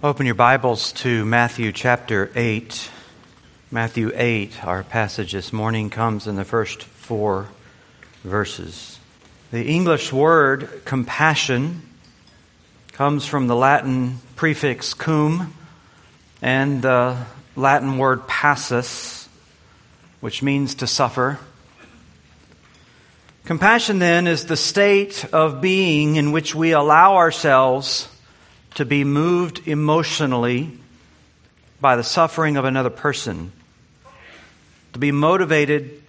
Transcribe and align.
Open 0.00 0.26
your 0.26 0.36
Bibles 0.36 0.92
to 0.92 1.24
Matthew 1.24 1.72
chapter 1.72 2.30
8. 2.36 2.88
Matthew 3.72 4.12
8, 4.14 4.64
our 4.64 4.84
passage 4.84 5.32
this 5.32 5.52
morning, 5.52 5.90
comes 5.90 6.28
in 6.28 6.36
the 6.36 6.44
first 6.44 6.84
four 6.84 7.48
verses. 8.22 9.00
The 9.50 9.64
English 9.64 10.12
word 10.12 10.82
compassion 10.84 11.82
comes 12.92 13.26
from 13.26 13.48
the 13.48 13.56
Latin 13.56 14.20
prefix 14.36 14.94
cum 14.94 15.52
and 16.40 16.80
the 16.80 17.16
Latin 17.56 17.98
word 17.98 18.28
passus, 18.28 19.28
which 20.20 20.44
means 20.44 20.76
to 20.76 20.86
suffer. 20.86 21.40
Compassion, 23.46 23.98
then, 23.98 24.28
is 24.28 24.46
the 24.46 24.56
state 24.56 25.24
of 25.32 25.60
being 25.60 26.14
in 26.14 26.30
which 26.30 26.54
we 26.54 26.70
allow 26.70 27.16
ourselves 27.16 28.08
to 28.74 28.84
be 28.84 29.04
moved 29.04 29.66
emotionally 29.66 30.78
by 31.80 31.96
the 31.96 32.04
suffering 32.04 32.56
of 32.56 32.64
another 32.64 32.90
person, 32.90 33.52
to 34.92 34.98
be 34.98 35.12
motivated 35.12 36.02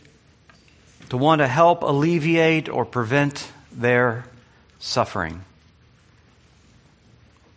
to 1.09 1.17
want 1.17 1.39
to 1.39 1.47
help 1.47 1.81
alleviate 1.81 2.69
or 2.69 2.85
prevent 2.85 3.51
their 3.71 4.25
suffering. 4.79 5.43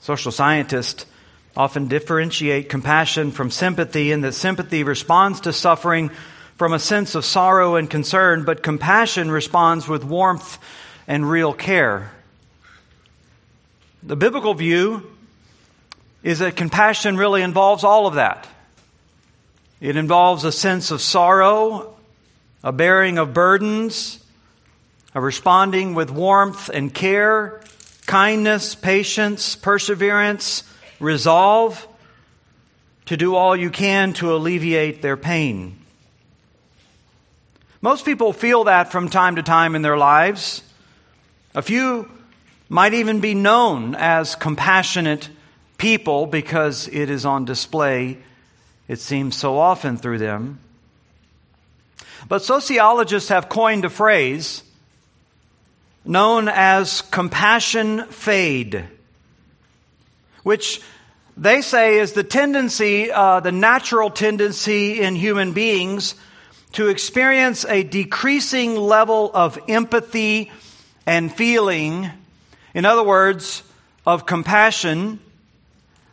Social 0.01 0.33
scientists 0.33 1.07
often 1.57 1.87
differentiate 1.87 2.69
compassion 2.69 3.31
from 3.31 3.51
sympathy, 3.51 4.11
in 4.11 4.23
that 4.23 4.33
sympathy 4.33 4.83
responds 4.83 5.41
to 5.41 5.53
suffering 5.53 6.11
from 6.57 6.73
a 6.73 6.79
sense 6.79 7.15
of 7.15 7.25
sorrow 7.25 7.77
and 7.77 7.89
concern, 7.89 8.45
but 8.45 8.63
compassion 8.63 9.31
responds 9.31 9.87
with 9.87 10.05
warmth 10.05 10.59
and 11.07 11.29
real 11.29 11.53
care. 11.53 12.11
The 14.03 14.17
biblical 14.17 14.55
view 14.55 15.07
is 16.23 16.41
that 16.41 16.57
compassion 16.57 17.17
really 17.17 17.43
involves 17.43 17.85
all 17.85 18.07
of 18.07 18.15
that. 18.15 18.49
It 19.81 19.97
involves 19.97 20.45
a 20.45 20.53
sense 20.53 20.91
of 20.91 21.01
sorrow, 21.01 21.95
a 22.65 22.73
bearing 22.73 23.19
of 23.19 23.35
burdens, 23.35 24.19
a 25.15 25.21
responding 25.21 25.95
with 25.95 26.11
warmth 26.11 26.69
and 26.69 26.93
care, 26.93 27.61
kindness, 28.07 28.75
patience, 28.75 29.57
perseverance, 29.57 30.65
resolve 31.01 31.87
to 33.07 33.17
do 33.17 33.35
all 33.35 33.57
you 33.57 33.71
can 33.71 34.13
to 34.15 34.35
alleviate 34.35 35.03
their 35.03 35.17
pain. 35.17 35.77
Most 37.81 38.05
people 38.05 38.33
feel 38.33 38.65
that 38.65 38.93
from 38.93 39.09
time 39.09 39.37
to 39.37 39.43
time 39.43 39.75
in 39.75 39.83
their 39.83 39.99
lives. 39.99 40.63
A 41.55 41.63
few 41.63 42.09
might 42.73 42.95
even 42.95 43.21
be 43.21 43.35
known 43.35 43.95
as 43.95 44.35
compassionate 44.35 45.29
people 45.77 46.25
because 46.25 46.89
it 46.89 47.11
is 47.11 47.27
on 47.27 47.45
display, 47.45 48.17
it 48.89 48.99
seems 48.99 49.37
so 49.37 49.59
often 49.59 49.99
through 49.99 50.17
them. 50.17 50.59
But 52.31 52.43
sociologists 52.43 53.29
have 53.29 53.51
coined 53.51 53.85
a 53.85 53.91
phrase 53.91 54.63
known 56.07 56.49
as 56.49 57.03
compassion 57.03 58.07
fade, 58.07 58.87
which 60.43 60.81
they 61.37 61.61
say 61.61 61.99
is 61.99 62.15
the 62.15 62.25
tendency, 62.25 63.13
uh, 63.13 63.41
the 63.41 63.53
natural 63.53 64.09
tendency 64.09 64.99
in 65.03 65.15
human 65.15 65.53
beings 65.53 66.15
to 66.73 66.89
experience 66.89 67.67
a 67.67 67.83
decreasing 67.83 68.77
level 68.77 69.31
of 69.35 69.59
empathy 69.69 70.51
and 71.05 71.31
feeling 71.31 72.11
in 72.75 72.85
other 72.85 73.03
words, 73.03 73.63
of 74.07 74.27
compassion 74.27 75.21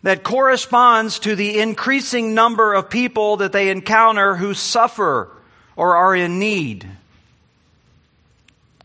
that 0.03 0.23
corresponds 0.23 1.19
to 1.19 1.35
the 1.35 1.59
increasing 1.59 2.33
number 2.33 2.73
of 2.73 2.89
people 2.89 3.37
that 3.37 3.51
they 3.51 3.69
encounter 3.69 4.35
who 4.35 4.53
suffer 4.53 5.29
or 5.75 5.95
are 5.95 6.15
in 6.15 6.39
need. 6.39 6.87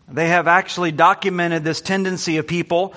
They 0.09 0.29
have 0.29 0.49
actually 0.49 0.93
documented 0.93 1.65
this 1.65 1.81
tendency 1.81 2.39
of 2.39 2.47
people 2.47 2.95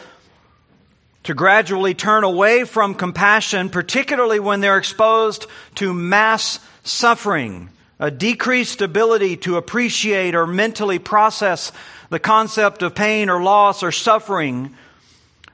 to 1.24 1.34
gradually 1.34 1.94
turn 1.94 2.24
away 2.24 2.64
from 2.64 2.96
compassion, 2.96 3.70
particularly 3.70 4.40
when 4.40 4.62
they're 4.62 4.78
exposed 4.78 5.46
to 5.76 5.94
mass 5.94 6.60
suffering, 6.84 7.70
a 8.00 8.12
decreased 8.12 8.82
ability 8.82 9.38
to 9.38 9.58
appreciate 9.58 10.36
or 10.36 10.46
mentally 10.46 11.00
process 11.00 11.72
the 12.10 12.20
concept 12.20 12.82
of 12.84 12.94
pain 12.94 13.30
or 13.30 13.42
loss 13.42 13.84
or 13.84 13.92
suffering 13.92 14.76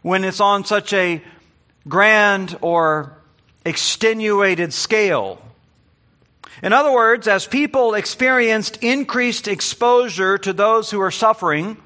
when 0.01 0.23
it's 0.23 0.41
on 0.41 0.65
such 0.65 0.93
a 0.93 1.21
grand 1.87 2.57
or 2.61 3.13
extenuated 3.65 4.73
scale. 4.73 5.41
In 6.61 6.73
other 6.73 6.91
words, 6.91 7.27
as 7.27 7.47
people 7.47 7.93
experienced 7.93 8.77
increased 8.83 9.47
exposure 9.47 10.37
to 10.37 10.53
those 10.53 10.91
who 10.91 11.01
are 11.01 11.11
suffering, 11.11 11.77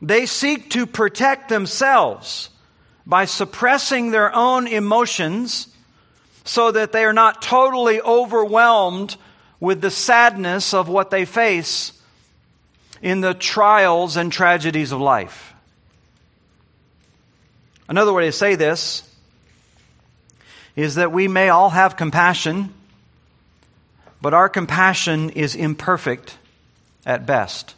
they 0.00 0.26
seek 0.26 0.70
to 0.70 0.86
protect 0.86 1.48
themselves 1.48 2.50
by 3.06 3.24
suppressing 3.24 4.10
their 4.10 4.34
own 4.34 4.66
emotions 4.66 5.68
so 6.44 6.70
that 6.70 6.92
they 6.92 7.04
are 7.04 7.12
not 7.12 7.42
totally 7.42 8.00
overwhelmed 8.00 9.16
with 9.60 9.80
the 9.80 9.90
sadness 9.90 10.72
of 10.74 10.88
what 10.88 11.10
they 11.10 11.24
face 11.24 11.92
in 13.02 13.20
the 13.20 13.34
trials 13.34 14.16
and 14.16 14.32
tragedies 14.32 14.92
of 14.92 15.00
life. 15.00 15.54
Another 17.88 18.12
way 18.12 18.26
to 18.26 18.32
say 18.32 18.54
this 18.54 19.02
is 20.76 20.96
that 20.96 21.10
we 21.10 21.26
may 21.26 21.48
all 21.48 21.70
have 21.70 21.96
compassion, 21.96 22.72
but 24.20 24.34
our 24.34 24.48
compassion 24.48 25.30
is 25.30 25.54
imperfect 25.54 26.36
at 27.06 27.26
best. 27.26 27.74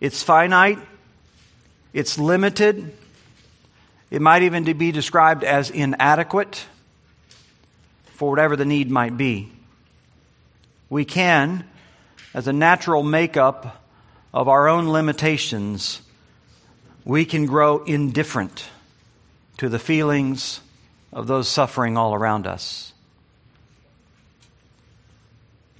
It's 0.00 0.22
finite, 0.22 0.78
it's 1.92 2.18
limited, 2.18 2.96
it 4.10 4.22
might 4.22 4.42
even 4.42 4.64
be 4.64 4.90
described 4.90 5.44
as 5.44 5.70
inadequate 5.70 6.64
for 8.14 8.30
whatever 8.30 8.56
the 8.56 8.64
need 8.64 8.90
might 8.90 9.16
be. 9.16 9.52
We 10.90 11.04
can 11.04 11.64
as 12.34 12.46
a 12.46 12.52
natural 12.52 13.02
makeup 13.02 13.82
of 14.32 14.48
our 14.48 14.68
own 14.68 14.88
limitations, 14.88 16.00
we 17.04 17.24
can 17.24 17.46
grow 17.46 17.82
indifferent 17.84 18.68
to 19.56 19.68
the 19.68 19.78
feelings 19.78 20.60
of 21.12 21.26
those 21.26 21.48
suffering 21.48 21.96
all 21.96 22.14
around 22.14 22.46
us. 22.46 22.92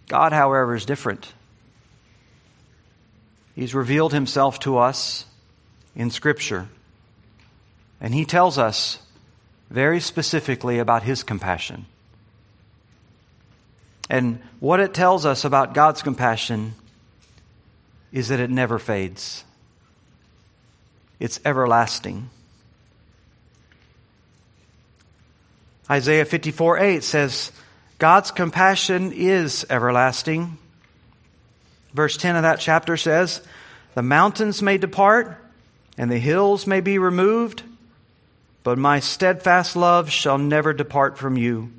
God, 0.09 0.33
however, 0.33 0.75
is 0.75 0.87
different. 0.87 1.31
He's 3.55 3.75
revealed 3.75 4.13
himself 4.13 4.59
to 4.61 4.79
us 4.79 5.27
in 5.95 6.11
Scripture, 6.11 6.69
and 8.01 8.15
he 8.15 8.25
tells 8.25 8.57
us 8.57 8.99
very 9.69 10.01
specifically 10.01 10.79
about 10.79 11.03
his 11.03 11.23
compassion. 11.23 11.85
And 14.11 14.41
what 14.61 14.81
it 14.81 14.95
tells 14.95 15.27
us 15.27 15.45
about 15.45 15.75
God's 15.75 16.03
compassion 16.03 16.75
is 18.13 18.29
that 18.29 18.41
it 18.41 18.51
never 18.51 18.79
fades, 18.79 19.45
it's 21.21 21.41
everlasting. 21.45 22.31
Isaiah 25.91 26.27
54 26.27 26.79
8 26.79 27.05
says, 27.05 27.51
God's 27.99 28.31
compassion 28.31 29.13
is 29.13 29.65
everlasting. 29.71 30.59
Verse 31.95 32.19
10 32.19 32.37
of 32.37 32.43
that 32.43 32.61
chapter 32.61 32.99
says, 32.99 33.41
The 33.95 34.03
mountains 34.03 34.61
may 34.61 34.77
depart 34.77 35.43
and 35.97 36.11
the 36.11 36.19
hills 36.19 36.67
may 36.67 36.81
be 36.81 36.99
removed, 36.99 37.63
but 38.63 38.77
my 38.77 39.01
steadfast 39.01 39.77
love 39.77 40.11
shall 40.11 40.37
never 40.37 40.75
depart 40.75 41.17
from 41.17 41.39
you 41.39 41.73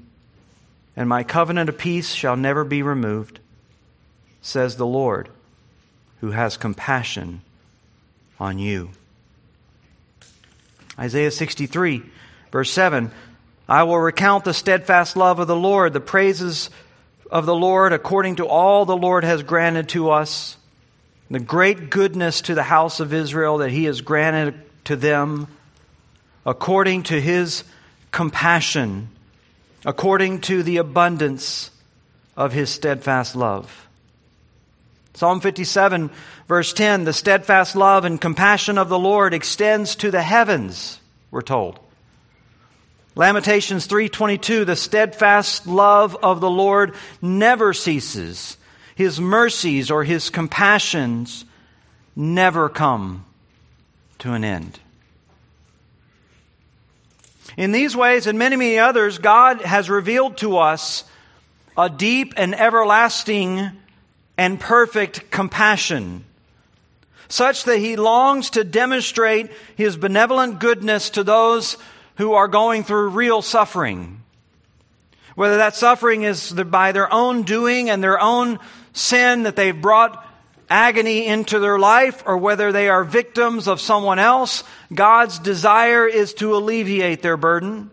and 1.00 1.08
my 1.08 1.24
covenant 1.24 1.70
of 1.70 1.78
peace 1.78 2.12
shall 2.12 2.36
never 2.36 2.66
be 2.66 2.84
removed, 2.84 3.40
says 4.42 4.76
the 4.76 4.86
Lord, 4.86 5.30
who 6.20 6.32
has 6.32 6.58
compassion 6.58 7.40
on 8.38 8.60
you. 8.60 8.90
Isaiah 11.00 11.32
63, 11.32 12.04
verse 12.52 12.70
7 12.70 13.12
I 13.70 13.84
will 13.84 13.98
recount 13.98 14.44
the 14.44 14.54
steadfast 14.54 15.16
love 15.16 15.40
of 15.40 15.48
the 15.48 15.56
Lord, 15.56 15.94
the 15.94 16.02
praises 16.02 16.70
of 17.32 17.46
the 17.46 17.56
Lord 17.56 17.94
according 17.94 18.36
to 18.36 18.46
all 18.46 18.84
the 18.84 18.98
Lord 18.98 19.24
has 19.24 19.42
granted 19.42 19.88
to 19.90 20.10
us, 20.10 20.58
the 21.32 21.40
great 21.40 21.90
goodness 21.90 22.42
to 22.42 22.56
the 22.56 22.64
house 22.64 23.00
of 23.00 23.14
Israel 23.14 23.60
that 23.60 23.72
he 23.72 23.86
has 23.86 24.02
granted 24.02 24.54
to 24.84 24.98
them, 24.98 25.48
according 26.46 27.04
to 27.04 27.22
his 27.22 27.64
compassion 28.12 29.08
according 29.86 30.42
to 30.42 30.64
the 30.64 30.78
abundance 30.78 31.72
of 32.36 32.54
his 32.54 32.70
steadfast 32.70 33.36
love. 33.36 33.88
Psalm 35.14 35.42
57, 35.42 36.10
verse 36.48 36.72
10 36.74 37.04
the 37.04 37.14
steadfast 37.14 37.76
love 37.76 38.06
and 38.06 38.22
compassion 38.22 38.78
of 38.78 38.90
the 38.90 39.00
Lord 39.00 39.34
extends 39.34 39.96
to 39.98 40.12
the 40.12 40.22
heavens, 40.22 41.00
we're 41.32 41.42
told. 41.42 41.80
Lamentations 43.16 43.86
3:22 43.88 44.66
The 44.66 44.78
steadfast 44.78 45.68
love 45.68 46.16
of 46.24 46.40
the 46.40 46.50
Lord 46.50 46.96
never 47.22 47.74
ceases. 47.74 48.56
His 48.96 49.20
mercies 49.20 49.92
or 49.92 50.06
his 50.06 50.30
compassions 50.30 51.44
never 52.16 52.70
come 52.70 53.26
to 54.20 54.32
an 54.34 54.46
end. 54.46 54.80
In 57.60 57.74
these 57.74 57.94
ways 57.94 58.26
and 58.26 58.40
many, 58.40 58.56
many 58.56 58.80
others, 58.80 59.18
God 59.18 59.60
has 59.60 59.90
revealed 59.90 60.38
to 60.38 60.60
us 60.60 61.04
a 61.78 61.90
deep 61.90 62.34
and 62.38 62.56
everlasting 62.56 63.72
and 64.38 64.58
perfect 64.58 65.30
compassion, 65.30 66.24
such 67.28 67.66
that 67.66 67.80
he 67.80 67.98
longs 67.98 68.52
to 68.52 68.64
demonstrate 68.64 69.52
his 69.76 69.98
benevolent 69.98 70.62
goodness 70.62 71.10
to 71.10 71.24
those 71.26 71.76
who 72.16 72.32
are 72.32 72.48
going 72.48 72.86
through 72.86 73.10
real 73.10 73.42
suffering. 73.42 74.22
Whether 75.36 75.58
that 75.58 75.76
suffering 75.76 76.24
is 76.24 76.54
by 76.54 76.94
their 76.94 77.12
own 77.12 77.44
doing 77.44 77.90
and 77.90 78.02
their 78.02 78.22
own 78.22 78.60
sin 78.94 79.44
that 79.44 79.58
they've 79.58 79.82
brought 79.82 80.26
agony 80.70 81.26
into 81.26 81.60
their 81.60 81.80
life 81.80 82.24
or 82.26 82.38
whether 82.38 82.72
they 82.72 82.90
are 82.90 83.04
victims 83.04 83.68
of 83.68 83.82
someone 83.82 84.20
else, 84.20 84.64
God's 84.94 85.40
desire 85.40 86.08
is 86.08 86.34
to 86.36 86.56
alleviate 86.56 87.22
their 87.22 87.38
burden. 87.38 87.92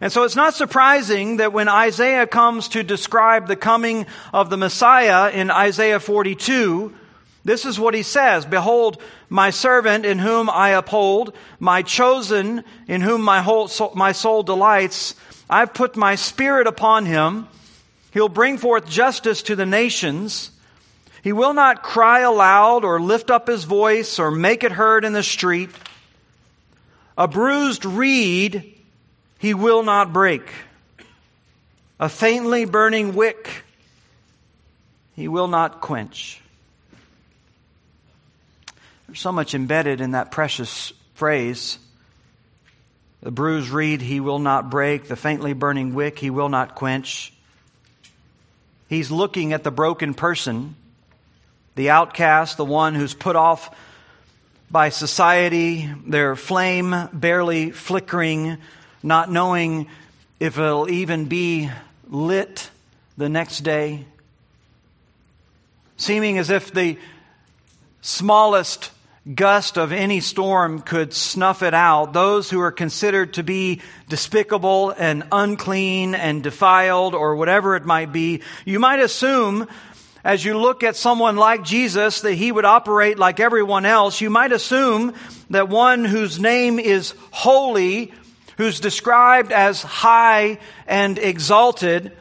And 0.00 0.10
so 0.10 0.22
it's 0.24 0.36
not 0.36 0.54
surprising 0.54 1.36
that 1.36 1.52
when 1.52 1.68
Isaiah 1.68 2.26
comes 2.26 2.68
to 2.68 2.82
describe 2.82 3.46
the 3.46 3.56
coming 3.56 4.06
of 4.32 4.48
the 4.48 4.56
Messiah 4.56 5.30
in 5.30 5.50
Isaiah 5.50 6.00
42, 6.00 6.94
this 7.44 7.66
is 7.66 7.78
what 7.78 7.94
he 7.94 8.02
says 8.02 8.46
Behold, 8.46 9.02
my 9.28 9.50
servant 9.50 10.06
in 10.06 10.18
whom 10.18 10.48
I 10.48 10.70
uphold, 10.70 11.36
my 11.58 11.82
chosen 11.82 12.64
in 12.88 13.00
whom 13.00 13.22
my, 13.22 13.42
whole 13.42 13.68
soul, 13.68 13.92
my 13.94 14.12
soul 14.12 14.42
delights. 14.42 15.14
I've 15.50 15.74
put 15.74 15.96
my 15.96 16.14
spirit 16.14 16.66
upon 16.66 17.04
him. 17.04 17.48
He'll 18.12 18.30
bring 18.30 18.56
forth 18.56 18.88
justice 18.88 19.42
to 19.42 19.56
the 19.56 19.66
nations. 19.66 20.51
He 21.22 21.32
will 21.32 21.54
not 21.54 21.84
cry 21.84 22.20
aloud 22.20 22.84
or 22.84 23.00
lift 23.00 23.30
up 23.30 23.46
his 23.46 23.62
voice 23.62 24.18
or 24.18 24.32
make 24.32 24.64
it 24.64 24.72
heard 24.72 25.04
in 25.04 25.12
the 25.12 25.22
street. 25.22 25.70
A 27.16 27.28
bruised 27.28 27.84
reed 27.84 28.74
he 29.38 29.54
will 29.54 29.84
not 29.84 30.12
break. 30.12 30.52
A 32.00 32.08
faintly 32.08 32.64
burning 32.64 33.14
wick 33.14 33.64
he 35.14 35.28
will 35.28 35.46
not 35.46 35.80
quench. 35.80 36.40
There's 39.06 39.20
so 39.20 39.30
much 39.30 39.54
embedded 39.54 40.00
in 40.00 40.12
that 40.12 40.32
precious 40.32 40.92
phrase. 41.14 41.78
The 43.22 43.30
bruised 43.30 43.68
reed 43.68 44.00
he 44.00 44.18
will 44.18 44.40
not 44.40 44.70
break, 44.70 45.06
the 45.06 45.14
faintly 45.14 45.52
burning 45.52 45.94
wick 45.94 46.18
he 46.18 46.30
will 46.30 46.48
not 46.48 46.74
quench. 46.74 47.32
He's 48.88 49.12
looking 49.12 49.52
at 49.52 49.62
the 49.62 49.70
broken 49.70 50.14
person 50.14 50.74
the 51.74 51.90
outcast, 51.90 52.56
the 52.56 52.64
one 52.64 52.94
who's 52.94 53.14
put 53.14 53.36
off 53.36 53.74
by 54.70 54.88
society, 54.88 55.88
their 56.06 56.34
flame 56.36 56.94
barely 57.12 57.70
flickering, 57.70 58.56
not 59.02 59.30
knowing 59.30 59.86
if 60.40 60.58
it'll 60.58 60.90
even 60.90 61.26
be 61.26 61.70
lit 62.08 62.70
the 63.16 63.28
next 63.28 63.60
day, 63.60 64.04
seeming 65.96 66.38
as 66.38 66.50
if 66.50 66.72
the 66.72 66.98
smallest 68.00 68.90
gust 69.34 69.78
of 69.78 69.92
any 69.92 70.20
storm 70.20 70.80
could 70.80 71.12
snuff 71.12 71.62
it 71.62 71.74
out. 71.74 72.12
Those 72.12 72.50
who 72.50 72.60
are 72.60 72.72
considered 72.72 73.34
to 73.34 73.42
be 73.42 73.80
despicable 74.08 74.90
and 74.90 75.22
unclean 75.30 76.14
and 76.14 76.42
defiled 76.42 77.14
or 77.14 77.36
whatever 77.36 77.76
it 77.76 77.84
might 77.84 78.10
be, 78.10 78.42
you 78.64 78.80
might 78.80 79.00
assume 79.00 79.68
as 80.24 80.44
you 80.44 80.56
look 80.56 80.82
at 80.82 80.96
someone 80.96 81.36
like 81.36 81.64
Jesus, 81.64 82.20
that 82.20 82.34
he 82.34 82.52
would 82.52 82.64
operate 82.64 83.18
like 83.18 83.40
everyone 83.40 83.84
else, 83.84 84.20
you 84.20 84.30
might 84.30 84.52
assume 84.52 85.14
that 85.50 85.68
one 85.68 86.04
whose 86.04 86.38
name 86.38 86.78
is 86.78 87.14
holy, 87.32 88.12
who's 88.56 88.78
described 88.78 89.50
as 89.50 89.82
high 89.82 90.58
and 90.86 91.18
exalted, 91.18 92.12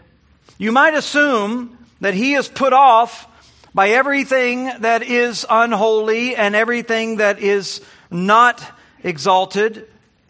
you 0.57 0.71
might 0.71 0.95
assume 0.95 1.77
that 2.01 2.13
he 2.15 2.33
is 2.33 2.47
put 2.47 2.73
off 2.73 3.27
by 3.73 3.89
everything 3.89 4.65
that 4.79 5.03
is 5.03 5.45
unholy 5.49 6.35
and 6.35 6.55
everything 6.55 7.17
that 7.17 7.39
is 7.39 7.81
not 8.09 8.63
exalted. 9.03 9.87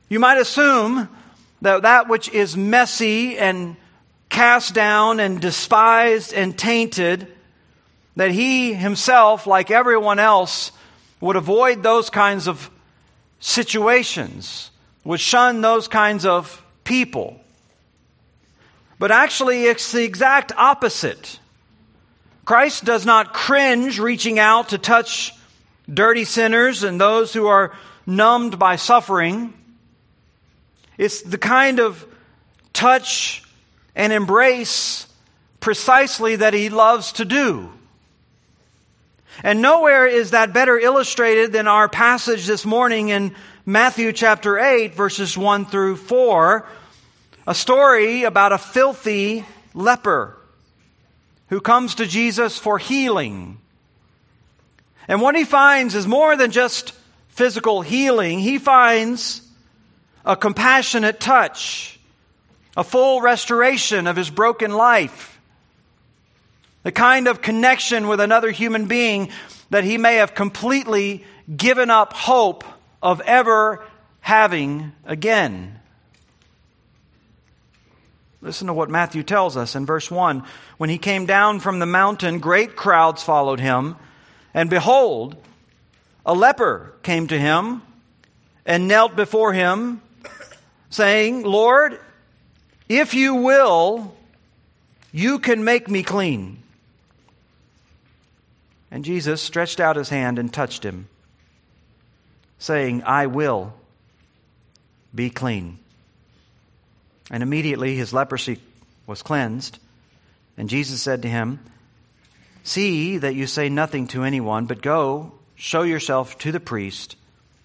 You 0.09 0.19
might 0.19 0.37
assume 0.37 1.09
that 1.61 1.83
that 1.83 2.09
which 2.09 2.29
is 2.29 2.57
messy 2.57 3.37
and 3.37 3.77
cast 4.29 4.73
down 4.73 5.19
and 5.19 5.39
despised 5.39 6.33
and 6.33 6.57
tainted 6.57 7.27
that 8.15 8.31
he 8.31 8.73
himself, 8.73 9.47
like 9.47 9.71
everyone 9.71 10.19
else, 10.19 10.71
would 11.19 11.35
avoid 11.35 11.83
those 11.83 12.09
kinds 12.09 12.47
of 12.47 12.69
situations, 13.39 14.71
would 15.03 15.19
shun 15.19 15.61
those 15.61 15.87
kinds 15.87 16.25
of 16.25 16.63
people. 16.83 17.39
But 18.99 19.11
actually, 19.11 19.65
it's 19.65 19.91
the 19.91 20.03
exact 20.03 20.51
opposite. 20.55 21.39
Christ 22.45 22.85
does 22.85 23.05
not 23.05 23.33
cringe 23.33 23.99
reaching 23.99 24.39
out 24.39 24.69
to 24.69 24.77
touch 24.77 25.33
dirty 25.91 26.25
sinners 26.25 26.83
and 26.83 26.99
those 26.99 27.33
who 27.33 27.47
are 27.47 27.73
numbed 28.05 28.59
by 28.59 28.75
suffering. 28.75 29.53
It's 30.97 31.21
the 31.21 31.37
kind 31.37 31.79
of 31.79 32.05
touch 32.73 33.43
and 33.95 34.13
embrace 34.13 35.07
precisely 35.59 36.37
that 36.37 36.53
he 36.53 36.69
loves 36.69 37.13
to 37.13 37.25
do. 37.25 37.71
And 39.43 39.61
nowhere 39.61 40.05
is 40.05 40.31
that 40.31 40.53
better 40.53 40.77
illustrated 40.77 41.51
than 41.51 41.67
our 41.67 41.89
passage 41.89 42.45
this 42.45 42.63
morning 42.63 43.09
in 43.09 43.35
Matthew 43.65 44.11
chapter 44.13 44.59
8, 44.59 44.93
verses 44.93 45.35
1 45.35 45.65
through 45.65 45.95
4, 45.95 46.67
a 47.47 47.55
story 47.55 48.23
about 48.23 48.51
a 48.51 48.59
filthy 48.59 49.43
leper 49.73 50.37
who 51.47 51.59
comes 51.59 51.95
to 51.95 52.05
Jesus 52.05 52.59
for 52.59 52.77
healing. 52.77 53.57
And 55.07 55.21
what 55.21 55.35
he 55.35 55.43
finds 55.43 55.95
is 55.95 56.05
more 56.05 56.35
than 56.35 56.51
just 56.51 56.93
physical 57.29 57.81
healing, 57.81 58.39
he 58.39 58.59
finds 58.59 59.41
a 60.23 60.35
compassionate 60.35 61.19
touch, 61.19 61.99
a 62.77 62.83
full 62.83 63.21
restoration 63.21 64.05
of 64.05 64.15
his 64.15 64.29
broken 64.29 64.71
life 64.71 65.30
the 66.83 66.91
kind 66.91 67.27
of 67.27 67.41
connection 67.41 68.07
with 68.07 68.19
another 68.19 68.51
human 68.51 68.85
being 68.85 69.29
that 69.69 69.83
he 69.83 69.97
may 69.97 70.15
have 70.15 70.35
completely 70.35 71.23
given 71.55 71.89
up 71.89 72.13
hope 72.13 72.63
of 73.01 73.21
ever 73.21 73.85
having 74.19 74.91
again. 75.05 75.79
Listen 78.41 78.67
to 78.67 78.73
what 78.73 78.89
Matthew 78.89 79.21
tells 79.21 79.55
us 79.55 79.75
in 79.75 79.85
verse 79.85 80.09
1. 80.09 80.43
When 80.77 80.89
he 80.89 80.97
came 80.97 81.25
down 81.27 81.59
from 81.59 81.79
the 81.79 81.85
mountain, 81.85 82.39
great 82.39 82.75
crowds 82.75 83.21
followed 83.21 83.59
him, 83.59 83.95
and 84.53 84.69
behold, 84.69 85.35
a 86.25 86.33
leper 86.33 86.93
came 87.03 87.27
to 87.27 87.37
him 87.37 87.83
and 88.65 88.87
knelt 88.87 89.15
before 89.15 89.53
him, 89.53 90.01
saying, 90.89 91.43
Lord, 91.43 91.99
if 92.89 93.13
you 93.13 93.35
will, 93.35 94.13
you 95.11 95.39
can 95.39 95.63
make 95.63 95.87
me 95.87 96.03
clean. 96.03 96.60
And 98.91 99.05
Jesus 99.05 99.41
stretched 99.41 99.79
out 99.79 99.95
his 99.95 100.09
hand 100.09 100.37
and 100.37 100.53
touched 100.53 100.83
him, 100.83 101.07
saying, 102.59 103.03
I 103.03 103.27
will 103.27 103.73
be 105.15 105.29
clean. 105.29 105.79
And 107.29 107.41
immediately 107.41 107.95
his 107.95 108.11
leprosy 108.11 108.59
was 109.07 109.21
cleansed. 109.21 109.79
And 110.57 110.69
Jesus 110.69 111.01
said 111.01 111.21
to 111.21 111.29
him, 111.29 111.59
See 112.63 113.17
that 113.17 113.33
you 113.33 113.47
say 113.47 113.69
nothing 113.69 114.07
to 114.07 114.23
anyone, 114.23 114.65
but 114.65 114.81
go, 114.81 115.31
show 115.55 115.81
yourself 115.83 116.37
to 116.39 116.51
the 116.51 116.59
priest, 116.59 117.15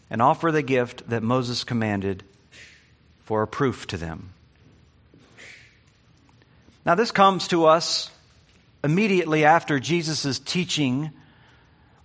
and 0.08 0.22
offer 0.22 0.52
the 0.52 0.62
gift 0.62 1.08
that 1.10 1.22
Moses 1.22 1.64
commanded 1.64 2.22
for 3.24 3.42
a 3.42 3.48
proof 3.48 3.86
to 3.88 3.96
them. 3.96 4.30
Now, 6.86 6.94
this 6.94 7.10
comes 7.10 7.48
to 7.48 7.66
us 7.66 8.10
immediately 8.86 9.44
after 9.44 9.80
Jesus' 9.80 10.38
teaching 10.38 11.10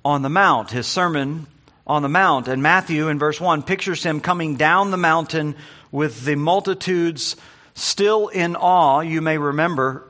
on 0.04 0.24
the 0.24 0.30
Mount, 0.30 0.72
his 0.72 0.88
sermon 0.88 1.46
on 1.86 2.02
the 2.02 2.10
Mount. 2.10 2.48
And 2.48 2.64
Matthew, 2.64 3.08
in 3.08 3.20
verse 3.20 3.40
1, 3.40 3.62
pictures 3.62 4.02
him 4.02 4.20
coming 4.20 4.56
down 4.56 4.90
the 4.90 4.98
mountain 4.98 5.56
with 5.92 6.26
the 6.26 6.34
multitudes 6.34 7.36
still 7.76 8.30
in 8.30 8.56
awe. 8.56 9.02
You 9.02 9.22
may 9.22 9.38
remember 9.38 10.08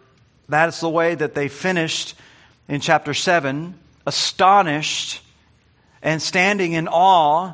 that's 0.47 0.79
the 0.79 0.89
way 0.89 1.13
that 1.13 1.35
they 1.35 1.49
finished 1.49 2.15
in 2.69 2.79
chapter 2.79 3.13
7, 3.13 3.77
astonished 4.07 5.21
and 6.01 6.21
standing 6.21 6.71
in 6.71 6.87
awe 6.87 7.53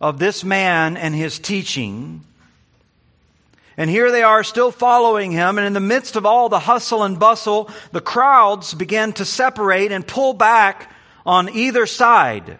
of 0.00 0.20
this 0.20 0.44
man 0.44 0.96
and 0.96 1.16
his 1.16 1.40
teaching. 1.40 2.24
And 3.80 3.88
here 3.88 4.12
they 4.12 4.22
are 4.22 4.44
still 4.44 4.70
following 4.70 5.32
him. 5.32 5.56
And 5.56 5.66
in 5.66 5.72
the 5.72 5.80
midst 5.80 6.14
of 6.14 6.26
all 6.26 6.50
the 6.50 6.58
hustle 6.58 7.02
and 7.02 7.18
bustle, 7.18 7.70
the 7.92 8.02
crowds 8.02 8.74
begin 8.74 9.14
to 9.14 9.24
separate 9.24 9.90
and 9.90 10.06
pull 10.06 10.34
back 10.34 10.92
on 11.24 11.48
either 11.48 11.86
side 11.86 12.58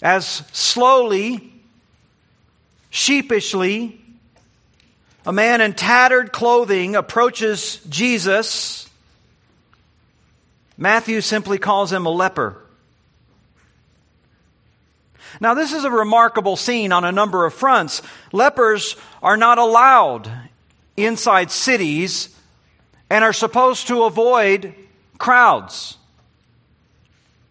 as 0.00 0.24
slowly, 0.52 1.52
sheepishly, 2.88 4.00
a 5.26 5.32
man 5.32 5.60
in 5.60 5.74
tattered 5.74 6.32
clothing 6.32 6.96
approaches 6.96 7.78
Jesus. 7.86 8.88
Matthew 10.78 11.20
simply 11.20 11.58
calls 11.58 11.92
him 11.92 12.06
a 12.06 12.10
leper. 12.10 12.61
Now, 15.40 15.54
this 15.54 15.72
is 15.72 15.84
a 15.84 15.90
remarkable 15.90 16.56
scene 16.56 16.92
on 16.92 17.04
a 17.04 17.12
number 17.12 17.46
of 17.46 17.54
fronts. 17.54 18.02
Lepers 18.32 18.96
are 19.22 19.36
not 19.36 19.58
allowed 19.58 20.30
inside 20.96 21.50
cities 21.50 22.28
and 23.10 23.24
are 23.24 23.32
supposed 23.32 23.88
to 23.88 24.04
avoid 24.04 24.74
crowds. 25.18 25.96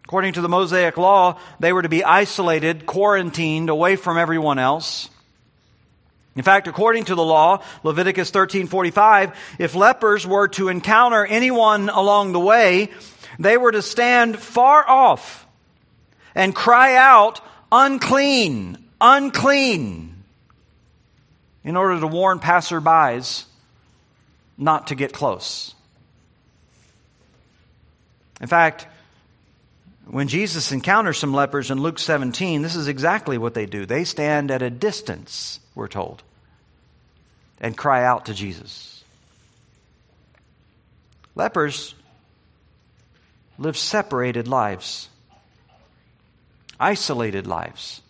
According 0.06 0.34
to 0.34 0.42
the 0.42 0.50
Mosaic 0.50 0.98
law, 0.98 1.40
they 1.60 1.72
were 1.72 1.82
to 1.82 1.90
be 1.90 2.04
isolated, 2.04 2.86
quarantined, 2.86 3.70
away 3.70 3.96
from 3.96 4.18
everyone 4.18 4.60
else. 4.60 5.10
In 6.36 6.44
fact, 6.44 6.68
according 6.68 7.06
to 7.06 7.16
the 7.16 7.24
law, 7.24 7.64
Leviticus 7.84 8.32
13:45, 8.32 9.34
if 9.60 9.76
lepers 9.76 10.26
were 10.26 10.48
to 10.50 10.70
encounter 10.70 11.26
anyone 11.26 11.90
along 11.90 12.32
the 12.32 12.40
way, 12.40 12.90
they 13.40 13.58
were 13.58 13.72
to 13.72 13.82
stand 13.82 14.40
far 14.40 14.88
off 14.88 15.46
and 16.36 16.56
cry 16.56 16.96
out, 16.96 17.42
unclean, 17.72 18.78
unclean, 19.00 20.24
in 21.64 21.78
order 21.78 22.00
to 22.00 22.08
warn 22.08 22.40
passerbys 22.40 23.46
not 24.58 24.88
to 24.88 24.96
get 24.96 25.14
close. 25.14 25.74
In 28.40 28.48
fact, 28.48 28.88
when 30.08 30.28
Jesus 30.28 30.72
encounters 30.72 31.18
some 31.18 31.34
lepers 31.34 31.72
in 31.72 31.80
Luke 31.80 32.00
17, 32.00 32.62
this 32.62 32.76
is 32.76 32.88
exactly 32.88 33.38
what 33.38 33.54
they 33.54 33.66
do. 33.66 33.86
They 33.86 34.04
stand 34.04 34.52
at 34.52 34.62
a 34.62 34.70
distance, 34.70 35.60
we're 35.76 35.88
told, 35.88 36.24
and 37.60 37.78
cry 37.78 38.04
out 38.04 38.26
to 38.26 38.34
Jesus. 38.34 39.04
Lepers 41.36 41.96
live 43.58 43.78
separated 43.78 44.48
lives 44.48 45.08
isolated 46.82 47.48
lives. 47.48 48.02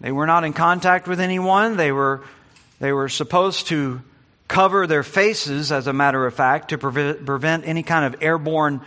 They 0.00 0.12
were 0.12 0.26
not 0.26 0.44
in 0.44 0.52
contact 0.52 1.08
with 1.08 1.18
anyone. 1.18 1.76
They 1.76 1.90
were, 1.90 2.22
they 2.78 2.92
were 2.92 3.08
supposed 3.08 3.68
to 3.68 4.00
cover 4.46 4.86
their 4.86 5.02
faces, 5.02 5.72
as 5.72 5.86
a 5.86 5.92
matter 5.92 6.24
of 6.26 6.34
fact, 6.34 6.70
to 6.70 6.78
prevent, 6.78 7.26
prevent 7.26 7.66
any 7.66 7.82
kind 7.82 8.04
of 8.04 8.22
airborne 8.22 8.80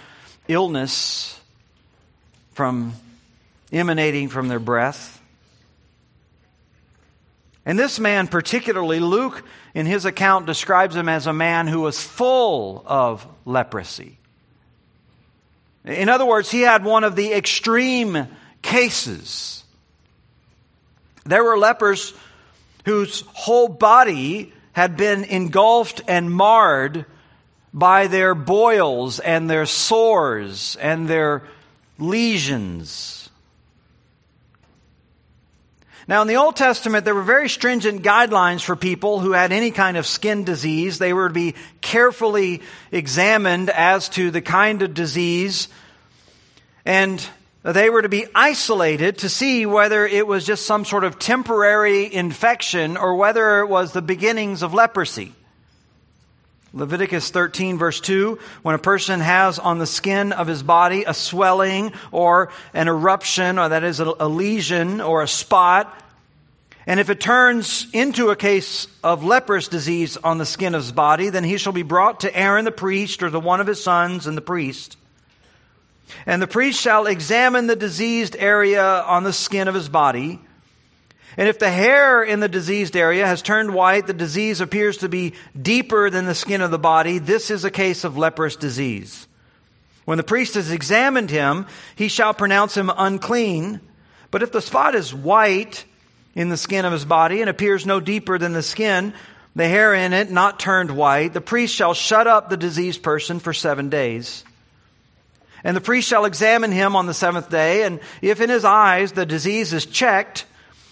illness 0.48 1.40
from 2.54 2.94
emanating 3.72 4.30
from 4.30 4.48
their 4.48 4.60
breath. 4.60 5.22
And 7.66 7.78
this 7.78 8.00
man, 8.00 8.28
particularly, 8.28 9.00
Luke, 9.00 9.44
in 9.76 9.86
his 9.86 10.06
account, 10.06 10.46
describes 10.46 10.96
him 10.96 11.08
as 11.08 11.28
a 11.28 11.34
man 11.34 11.68
who 11.68 11.82
was 11.82 12.02
full 12.02 12.84
of 12.88 13.26
leprosy. 13.46 14.18
In 15.86 16.10
other 16.10 16.26
words, 16.26 16.52
he 16.52 16.62
had 16.62 16.84
one 16.84 17.04
of 17.04 17.16
the 17.16 17.34
extreme 17.34 18.28
cases. 18.62 19.64
There 21.26 21.44
were 21.44 21.58
lepers 21.58 22.14
whose 22.86 23.22
whole 23.28 23.68
body 23.68 24.54
had 24.74 24.98
been 24.98 25.24
engulfed 25.24 26.02
and 26.08 26.32
marred 26.32 27.06
by 27.74 28.08
their 28.08 28.36
boils 28.36 29.20
and 29.20 29.50
their 29.50 29.66
sores 29.66 30.76
and 30.80 31.08
their 31.08 31.44
lesions. 31.98 33.21
Now, 36.12 36.24
in 36.24 36.28
the 36.28 36.36
Old 36.36 36.58
Testament, 36.58 37.06
there 37.06 37.16
were 37.16 37.22
very 37.22 37.48
stringent 37.48 38.04
guidelines 38.04 38.62
for 38.62 38.76
people 38.76 39.22
who 39.22 39.32
had 39.32 39.54
any 39.54 39.72
kind 39.72 39.96
of 39.96 40.06
skin 40.06 40.44
disease. 40.44 41.00
They 41.00 41.14
were 41.14 41.30
to 41.30 41.34
be 41.34 41.56
carefully 41.80 42.64
examined 42.92 43.70
as 43.70 44.10
to 44.10 44.30
the 44.30 44.42
kind 44.42 44.82
of 44.82 44.94
disease, 44.94 45.70
and 46.84 47.26
they 47.64 47.90
were 47.90 48.02
to 48.02 48.10
be 48.10 48.26
isolated 48.36 49.20
to 49.20 49.30
see 49.30 49.66
whether 49.66 50.06
it 50.06 50.28
was 50.28 50.46
just 50.46 50.66
some 50.66 50.84
sort 50.84 51.06
of 51.06 51.18
temporary 51.18 52.14
infection 52.14 52.98
or 52.98 53.16
whether 53.16 53.62
it 53.62 53.68
was 53.68 53.94
the 53.94 54.02
beginnings 54.02 54.64
of 54.64 54.74
leprosy. 54.74 55.32
Leviticus 56.74 57.30
13, 57.32 57.78
verse 57.78 58.00
2 58.00 58.40
when 58.62 58.76
a 58.76 58.80
person 58.80 59.20
has 59.20 59.60
on 59.60 59.78
the 59.78 59.86
skin 59.86 60.32
of 60.32 60.48
his 60.48 60.64
body 60.64 61.04
a 61.06 61.14
swelling 61.14 61.92
or 62.12 62.50
an 62.74 62.88
eruption, 62.88 63.60
or 63.60 63.70
that 63.70 63.84
is 63.84 64.00
a, 64.00 64.06
lesion 64.28 65.02
or 65.02 65.22
a 65.22 65.28
spot, 65.28 66.02
and 66.88 67.00
if 67.00 67.10
it 67.10 67.20
turns 67.20 67.88
into 67.94 68.30
a 68.30 68.36
case 68.36 68.88
of 69.04 69.24
leprous 69.24 69.68
disease 69.68 70.18
on 70.18 70.38
the 70.38 70.46
skin 70.46 70.74
of 70.74 70.82
his 70.82 70.92
body, 70.92 71.30
then 71.30 71.44
he 71.44 71.58
shall 71.58 71.74
be 71.74 71.84
brought 71.84 72.22
to 72.22 72.36
Aaron 72.36 72.66
the 72.66 72.72
priest 72.72 73.22
or 73.22 73.30
the 73.30 73.40
one 73.40 73.62
of 73.62 73.68
his 73.68 73.84
sons 73.84 74.26
and 74.26 74.36
the 74.36 74.42
priest. 74.42 74.98
And 76.26 76.42
the 76.42 76.48
priest 76.48 76.82
shall 76.82 77.06
examine 77.06 77.68
the 77.68 77.76
diseased 77.76 78.36
area 78.38 78.84
on 78.84 79.24
the 79.24 79.34
skin 79.34 79.68
of 79.68 79.76
his 79.76 79.90
body. 79.90 80.42
And 81.38 81.48
if 81.48 81.60
the 81.60 81.72
hair 81.72 82.24
in 82.24 82.42
the 82.42 82.50
diseased 82.50 82.98
area 82.98 83.26
has 83.26 83.42
turned 83.42 83.74
white, 83.74 84.08
the 84.08 84.14
disease 84.14 84.60
appears 84.60 84.98
to 84.98 85.10
be 85.10 85.34
deeper 85.60 86.10
than 86.10 86.26
the 86.26 86.36
skin 86.36 86.62
of 86.62 86.72
the 86.72 86.80
body, 86.80 87.20
this 87.20 87.50
is 87.50 87.64
a 87.64 87.72
case 87.72 88.04
of 88.04 88.18
leprous 88.18 88.56
disease. 88.56 89.28
When 90.06 90.18
the 90.18 90.24
priest 90.24 90.56
has 90.56 90.72
examined 90.72 91.30
him, 91.30 91.68
he 91.96 92.10
shall 92.10 92.34
pronounce 92.34 92.76
him 92.76 92.92
unclean. 92.96 93.80
But 94.30 94.44
if 94.44 94.52
the 94.52 94.62
spot 94.62 94.96
is 94.96 95.14
white 95.14 95.86
in 96.36 96.50
the 96.50 96.58
skin 96.58 96.86
of 96.86 96.92
his 96.92 97.06
body 97.06 97.42
and 97.42 97.50
appears 97.50 97.86
no 97.86 98.00
deeper 98.00 98.38
than 98.38 98.54
the 98.54 98.64
skin, 98.64 99.14
the 99.56 99.68
hair 99.68 99.94
in 99.94 100.14
it 100.14 100.32
not 100.32 100.60
turned 100.60 100.92
white, 100.92 101.34
the 101.34 101.42
priest 101.42 101.76
shall 101.76 101.94
shut 101.94 102.28
up 102.28 102.50
the 102.50 102.58
diseased 102.58 103.04
person 103.04 103.40
for 103.40 103.54
seven 103.54 103.90
days. 103.90 104.44
And 105.64 105.78
the 105.78 105.82
priest 105.82 106.08
shall 106.08 106.26
examine 106.26 106.72
him 106.72 106.96
on 106.96 107.06
the 107.06 107.14
seventh 107.14 107.50
day, 107.50 107.84
and 107.84 108.00
if 108.22 108.42
in 108.42 108.50
his 108.50 108.66
eyes 108.66 109.12
the 109.12 109.26
disease 109.26 109.74
is 109.74 109.86
checked, 109.86 110.46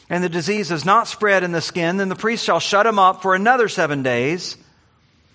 and 0.09 0.23
the 0.23 0.29
disease 0.29 0.71
is 0.71 0.85
not 0.85 1.07
spread 1.07 1.43
in 1.43 1.51
the 1.51 1.61
skin, 1.61 1.97
then 1.97 2.09
the 2.09 2.15
priest 2.15 2.43
shall 2.43 2.59
shut 2.59 2.85
him 2.85 2.97
up 2.97 3.21
for 3.21 3.35
another 3.35 3.69
seven 3.69 4.01
days. 4.01 4.57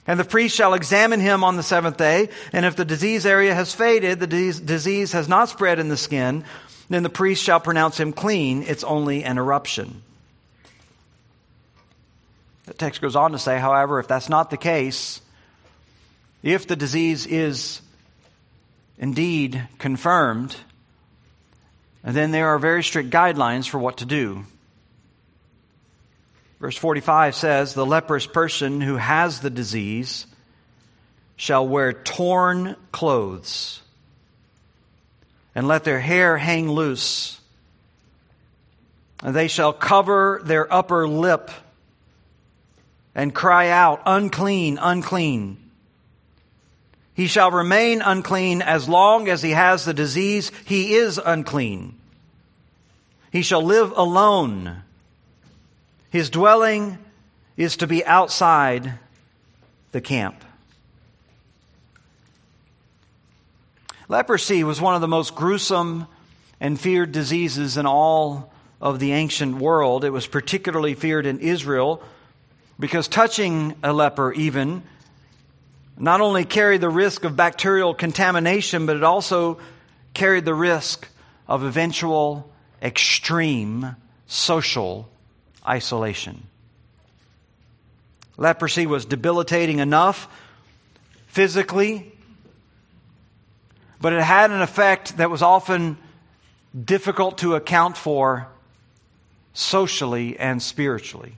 And 0.07 0.21
the 0.21 0.25
priest 0.25 0.55
shall 0.55 0.75
examine 0.75 1.21
him 1.21 1.45
on 1.45 1.57
the 1.57 1.63
seventh 1.63 1.97
day, 1.97 2.29
and 2.53 2.67
if 2.67 2.77
the 2.77 2.85
disease 2.85 3.25
area 3.25 3.55
has 3.55 3.75
faded, 3.75 4.21
the 4.21 4.27
disease 4.27 5.13
has 5.13 5.29
not 5.29 5.49
spread 5.49 5.79
in 5.79 5.89
the 5.89 5.97
skin, 5.97 6.45
then 6.91 7.03
the 7.03 7.09
priest 7.09 7.43
shall 7.43 7.61
pronounce 7.61 7.99
him 7.99 8.13
clean. 8.13 8.63
It's 8.65 8.85
only 8.85 9.25
an 9.25 9.39
eruption. 9.39 10.03
The 12.67 12.75
text 12.75 13.01
goes 13.01 13.17
on 13.17 13.33
to 13.33 13.39
say, 13.39 13.59
however, 13.59 13.99
if 13.99 14.09
that's 14.09 14.29
not 14.29 14.51
the 14.51 14.57
case, 14.59 15.23
if 16.43 16.67
the 16.67 16.77
disease 16.77 17.27
is 17.27 17.81
indeed 18.99 19.67
confirmed, 19.79 20.55
then 22.03 22.31
there 22.31 22.49
are 22.49 22.59
very 22.59 22.83
strict 22.83 23.09
guidelines 23.09 23.67
for 23.67 23.79
what 23.79 23.99
to 23.99 24.05
do. 24.05 24.45
Verse 26.65 26.79
45 26.79 27.35
says, 27.35 27.75
The 27.75 27.85
leprous 27.85 28.27
person 28.27 28.81
who 28.81 28.97
has 28.97 29.41
the 29.41 29.51
disease 29.51 30.27
shall 31.37 31.69
wear 31.69 31.93
torn 31.93 32.77
clothes 32.91 33.83
and 35.55 35.69
let 35.69 35.85
their 35.85 36.01
hair 36.01 36.39
hang 36.39 36.71
loose. 36.71 37.39
And 39.23 39.37
they 39.37 39.47
shall 39.47 39.75
cover 39.75 40.41
their 40.43 40.73
upper 40.73 41.07
lip 41.07 41.51
and 43.15 43.35
cry 43.35 43.69
out, 43.69 44.01
Unclean, 44.07 44.79
unclean. 44.81 45.59
He 47.13 47.27
shall 47.27 47.51
remain 47.51 48.01
unclean 48.01 48.63
as 48.63 48.89
long 48.89 49.29
as 49.29 49.43
he 49.43 49.51
has 49.51 49.85
the 49.85 49.93
disease. 49.93 50.51
He 50.65 50.95
is 50.95 51.21
unclean. 51.23 51.99
He 53.31 53.43
shall 53.43 53.63
live 53.63 53.93
alone. 53.95 54.83
His 56.15 56.31
dwelling 56.31 56.97
is 57.57 57.79
to 57.79 57.89
be 57.89 58.07
outside 58.07 59.01
the 59.91 60.01
camp. 60.01 60.45
Leprosy 64.09 64.63
was 64.63 64.81
one 64.81 64.95
of 64.95 65.01
the 65.01 65.09
most 65.09 65.35
gruesome 65.35 66.07
and 66.61 66.79
feared 66.79 67.11
diseases 67.11 67.77
in 67.77 67.87
all 67.87 68.53
of 68.81 69.01
the 69.01 69.11
ancient 69.11 69.57
world. 69.57 70.05
It 70.05 70.11
was 70.11 70.29
particularly 70.29 70.95
feared 70.95 71.27
in 71.27 71.41
Israel 71.41 72.01
because 72.79 73.09
touching 73.09 73.75
a 73.83 73.93
leper, 73.93 74.33
even, 74.35 74.85
not 75.99 76.21
only 76.21 76.45
carried 76.45 76.81
the 76.81 76.89
risk 76.89 77.25
of 77.25 77.35
bacterial 77.35 77.93
contamination, 77.93 78.87
but 78.87 78.95
it 78.95 79.03
also 79.03 79.59
carried 80.13 80.45
the 80.45 80.55
risk 80.55 81.09
of 81.49 81.65
eventual 81.65 82.49
extreme 82.81 83.97
social 84.29 85.09
isolation. 85.67 86.47
Leprosy 88.37 88.87
was 88.87 89.05
debilitating 89.05 89.79
enough 89.79 90.29
physically, 91.29 92.13
but 94.01 94.13
it 94.13 94.23
had 94.23 94.51
an 94.51 94.61
effect 94.61 95.17
that 95.19 95.31
was 95.31 95.43
often 95.43 95.97
difficult 96.85 97.39
to 97.39 97.55
account 97.55 97.97
for 97.97 98.49
socially 99.53 100.39
and 100.39 100.61
spiritually. 100.61 101.37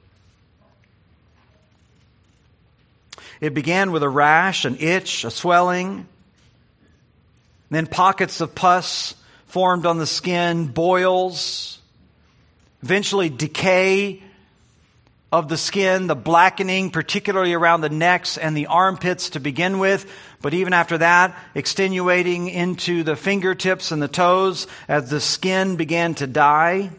It 3.40 3.52
began 3.52 3.92
with 3.92 4.02
a 4.02 4.09
rash, 4.09 4.64
an 4.64 4.78
itch, 4.80 5.25
a 5.25 5.30
swelling, 5.30 6.09
then 7.71 7.87
pockets 7.87 8.40
of 8.40 8.54
pus 8.54 9.14
formed 9.47 9.85
on 9.85 9.99
the 9.99 10.06
skin, 10.06 10.66
boils, 10.66 11.78
eventually 12.87 13.28
decay 13.28 14.23
of 15.33 15.49
the 15.49 15.57
skin, 15.57 16.07
the 16.07 16.14
blackening, 16.14 16.88
particularly 16.90 17.52
around 17.52 17.81
the 17.81 17.88
necks 17.88 18.38
and 18.38 18.57
the 18.57 18.66
armpits 18.66 19.31
to 19.31 19.40
begin 19.40 19.81
with, 19.81 20.09
but 20.40 20.55
even 20.55 20.73
after 20.73 20.99
that, 20.99 21.37
extenuating 21.57 22.47
into 22.47 23.02
the 23.02 23.16
fingertips 23.16 23.90
and 23.90 24.00
the 24.00 24.07
toes 24.07 24.69
as 24.87 25.11
the 25.11 25.21
skin 25.21 25.75
began 25.75 26.14
to 26.14 26.28
die. 26.28 26.93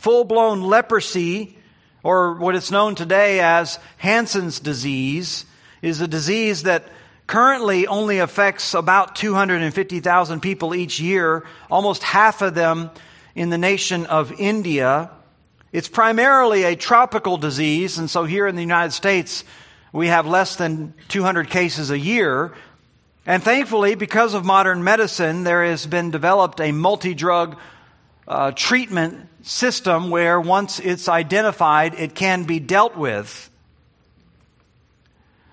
Full 0.00 0.24
blown 0.24 0.62
leprosy, 0.62 1.56
or 2.02 2.34
what 2.34 2.56
is 2.56 2.72
known 2.72 2.96
today 2.96 3.38
as 3.38 3.78
Hansen's 3.98 4.58
disease, 4.58 5.46
is 5.80 6.00
a 6.00 6.08
disease 6.08 6.64
that 6.64 6.88
currently 7.28 7.86
only 7.86 8.18
affects 8.18 8.74
about 8.74 9.14
250,000 9.14 10.40
people 10.40 10.74
each 10.74 10.98
year, 10.98 11.44
almost 11.70 12.02
half 12.02 12.42
of 12.42 12.56
them 12.56 12.90
in 13.34 13.50
the 13.50 13.58
nation 13.58 14.06
of 14.06 14.32
India. 14.40 15.10
It's 15.72 15.88
primarily 15.88 16.64
a 16.64 16.76
tropical 16.76 17.36
disease, 17.36 17.98
and 17.98 18.08
so 18.08 18.24
here 18.24 18.46
in 18.46 18.54
the 18.54 18.62
United 18.62 18.92
States, 18.92 19.44
we 19.92 20.08
have 20.08 20.26
less 20.26 20.56
than 20.56 20.94
200 21.08 21.50
cases 21.50 21.90
a 21.90 21.98
year. 21.98 22.52
And 23.26 23.42
thankfully, 23.42 23.94
because 23.94 24.34
of 24.34 24.44
modern 24.44 24.84
medicine, 24.84 25.44
there 25.44 25.64
has 25.64 25.86
been 25.86 26.10
developed 26.10 26.60
a 26.60 26.72
multi 26.72 27.14
drug 27.14 27.56
uh, 28.28 28.52
treatment 28.52 29.28
system 29.42 30.10
where 30.10 30.40
once 30.40 30.78
it's 30.78 31.08
identified, 31.08 31.94
it 31.94 32.14
can 32.14 32.44
be 32.44 32.58
dealt 32.58 32.96
with. 32.96 33.50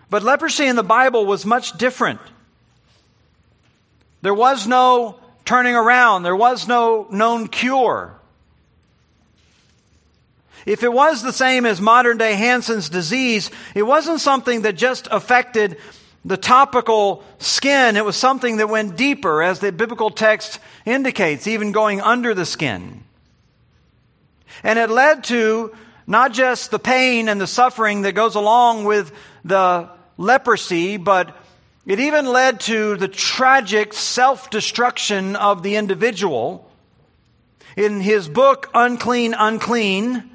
But 0.10 0.24
leprosy 0.24 0.66
in 0.66 0.76
the 0.76 0.84
Bible 0.84 1.26
was 1.26 1.46
much 1.46 1.78
different. 1.78 2.20
There 4.22 4.34
was 4.34 4.68
no 4.68 5.21
turning 5.52 5.76
around, 5.76 6.24
there 6.24 6.34
was 6.34 6.66
no 6.66 7.06
known 7.12 7.46
cure. 7.46 8.18
If 10.66 10.82
it 10.82 10.94
was 10.94 11.22
the 11.22 11.34
same 11.34 11.66
as 11.66 11.82
modern 11.82 12.18
day 12.18 12.36
Hansen's 12.36 12.88
disease, 12.88 13.52
it 13.76 13.84
wasn't 13.84 14.22
something 14.22 14.62
that 14.62 14.78
just 14.78 15.10
affected 15.12 15.76
the 16.24 16.38
topical 16.38 17.26
skin. 17.40 17.98
It 17.98 18.06
was 18.06 18.16
something 18.16 18.58
that 18.58 18.70
went 18.70 18.96
deeper, 18.96 19.44
as 19.44 19.60
the 19.60 19.74
biblical 19.74 20.10
text 20.10 20.58
indicates, 20.86 21.48
even 21.48 21.74
going 21.74 22.00
under 22.00 22.34
the 22.34 22.46
skin. 22.46 23.04
And 24.64 24.80
it 24.80 24.90
led 24.90 25.26
to 25.26 25.76
not 26.08 26.32
just 26.32 26.72
the 26.72 26.80
pain 26.80 27.28
and 27.28 27.42
the 27.42 27.46
suffering 27.46 28.04
that 28.04 28.14
goes 28.14 28.36
along 28.36 28.86
with 28.86 29.12
the 29.44 29.90
leprosy, 30.16 30.96
but 30.96 31.36
it 31.86 32.00
even 32.00 32.26
led 32.28 32.60
to 32.62 32.96
the 32.96 33.08
tragic 33.08 33.94
self 33.94 34.50
destruction 34.50 35.36
of 35.36 35.64
the 35.64 35.76
individual. 35.76 36.70
In 37.76 38.02
his 38.02 38.28
book, 38.28 38.70
Unclean, 38.74 39.34
Unclean, 39.34 40.30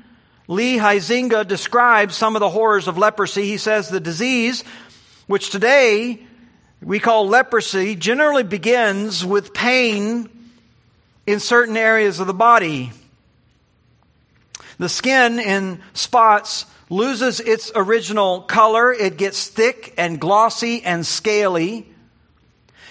Lee 0.48 0.78
Huizenga 0.78 1.46
describes 1.46 2.16
some 2.16 2.34
of 2.34 2.40
the 2.40 2.48
horrors 2.48 2.88
of 2.88 2.98
leprosy. 2.98 3.44
He 3.44 3.58
says 3.58 3.88
the 3.88 4.00
disease, 4.00 4.64
which 5.26 5.50
today 5.50 6.24
we 6.82 6.98
call 6.98 7.28
leprosy, 7.28 7.94
generally 7.94 8.42
begins 8.42 9.24
with 9.24 9.52
pain 9.54 10.28
in 11.26 11.40
certain 11.40 11.76
areas 11.76 12.20
of 12.20 12.26
the 12.26 12.34
body. 12.34 12.92
The 14.78 14.88
skin 14.88 15.38
in 15.38 15.80
spots 15.94 16.66
loses 16.88 17.40
its 17.40 17.72
original 17.74 18.42
color. 18.42 18.92
It 18.92 19.16
gets 19.16 19.48
thick 19.48 19.94
and 19.96 20.20
glossy 20.20 20.82
and 20.82 21.06
scaly. 21.06 21.88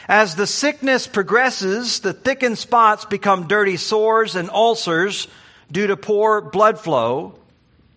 As 0.07 0.35
the 0.35 0.47
sickness 0.47 1.07
progresses, 1.07 1.99
the 1.99 2.13
thickened 2.13 2.57
spots 2.57 3.05
become 3.05 3.47
dirty 3.47 3.77
sores 3.77 4.35
and 4.35 4.49
ulcers 4.49 5.27
due 5.71 5.87
to 5.87 5.97
poor 5.97 6.41
blood 6.41 6.79
flow. 6.79 7.39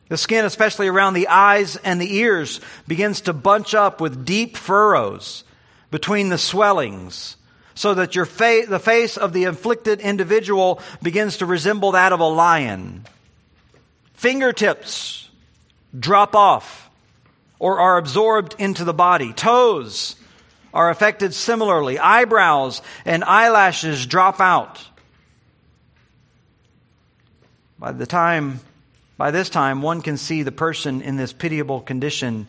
The 0.08 0.16
skin, 0.16 0.46
especially 0.46 0.88
around 0.88 1.14
the 1.14 1.28
eyes 1.28 1.76
and 1.76 2.00
the 2.00 2.16
ears, 2.16 2.61
begins 2.87 3.22
to 3.22 3.34
bunch 3.34 3.74
up 3.74 4.00
with 4.00 4.24
deep 4.24 4.56
furrows 4.56 5.44
between 5.90 6.30
the 6.30 6.38
swellings, 6.38 7.37
so 7.74 7.94
that 7.94 8.14
your 8.14 8.24
fa- 8.24 8.64
the 8.66 8.78
face 8.78 9.18
of 9.18 9.34
the 9.34 9.44
afflicted 9.44 10.00
individual 10.00 10.80
begins 11.02 11.38
to 11.38 11.46
resemble 11.46 11.92
that 11.92 12.12
of 12.12 12.20
a 12.20 12.28
lion. 12.28 13.04
Fingertips 14.14 15.27
drop 15.98 16.34
off 16.37 16.90
or 17.58 17.80
are 17.80 17.98
absorbed 17.98 18.54
into 18.58 18.84
the 18.84 18.94
body. 18.94 19.32
Toes 19.32 20.16
are 20.72 20.90
affected 20.90 21.34
similarly. 21.34 21.98
Eyebrows 21.98 22.82
and 23.04 23.24
eyelashes 23.24 24.06
drop 24.06 24.40
out. 24.40 24.84
By 27.78 27.92
the 27.92 28.06
time 28.06 28.61
by 29.18 29.32
this 29.32 29.50
time, 29.50 29.82
one 29.82 30.00
can 30.00 30.16
see 30.16 30.44
the 30.44 30.52
person 30.52 31.02
in 31.02 31.16
this 31.16 31.32
pitiable 31.32 31.80
condition 31.80 32.46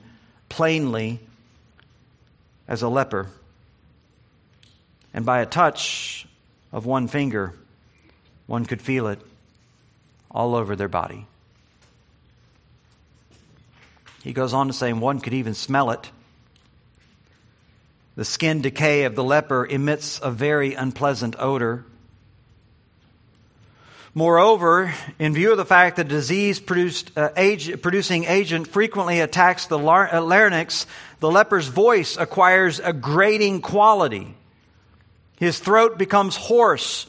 plainly 0.50 1.20
as 2.68 2.84
a 2.84 2.88
leper. 2.88 3.26
And 5.12 5.26
by 5.26 5.40
a 5.40 5.48
touch 5.48 6.28
of 6.72 6.86
one 6.86 7.08
finger, 7.08 7.56
one 8.46 8.68
could 8.68 8.84
feel 8.84 9.08
it 9.08 9.20
all 10.30 10.54
over 10.54 10.76
their 10.76 10.88
body. 10.88 11.26
He 14.24 14.34
goes 14.34 14.54
on 14.54 14.68
to 14.68 14.74
say, 14.74 14.92
one 14.94 15.20
could 15.20 15.34
even 15.34 15.54
smell 15.54 15.92
it. 15.92 16.12
The 18.16 18.26
skin 18.26 18.62
decay 18.62 19.06
of 19.06 19.16
the 19.16 19.24
leper 19.24 19.66
emits 19.66 20.20
a 20.22 20.30
very 20.30 20.74
unpleasant 20.74 21.36
odor. 21.40 21.86
Moreover, 24.14 24.94
in 25.20 25.34
view 25.34 25.52
of 25.52 25.58
the 25.58 25.66
fact 25.66 25.98
that 25.98 26.08
disease 26.08 26.60
produced, 26.60 27.12
uh, 27.16 27.30
age, 27.38 27.82
producing 27.82 28.26
agent 28.26 28.68
frequently 28.68 29.22
attacks 29.22 29.68
the 29.68 29.80
lar- 29.80 30.14
uh, 30.14 30.20
larynx, 30.20 30.86
the 31.20 31.32
leper's 31.32 31.68
voice 31.68 32.18
acquires 32.18 32.80
a 32.80 32.92
grating 32.92 33.62
quality. 33.62 34.36
His 35.38 35.60
throat 35.60 35.98
becomes 35.98 36.36
hoarse. 36.36 37.06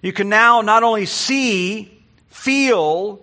You 0.00 0.12
can 0.12 0.30
now 0.30 0.62
not 0.62 0.82
only 0.82 1.04
see, 1.04 2.02
feel, 2.30 3.20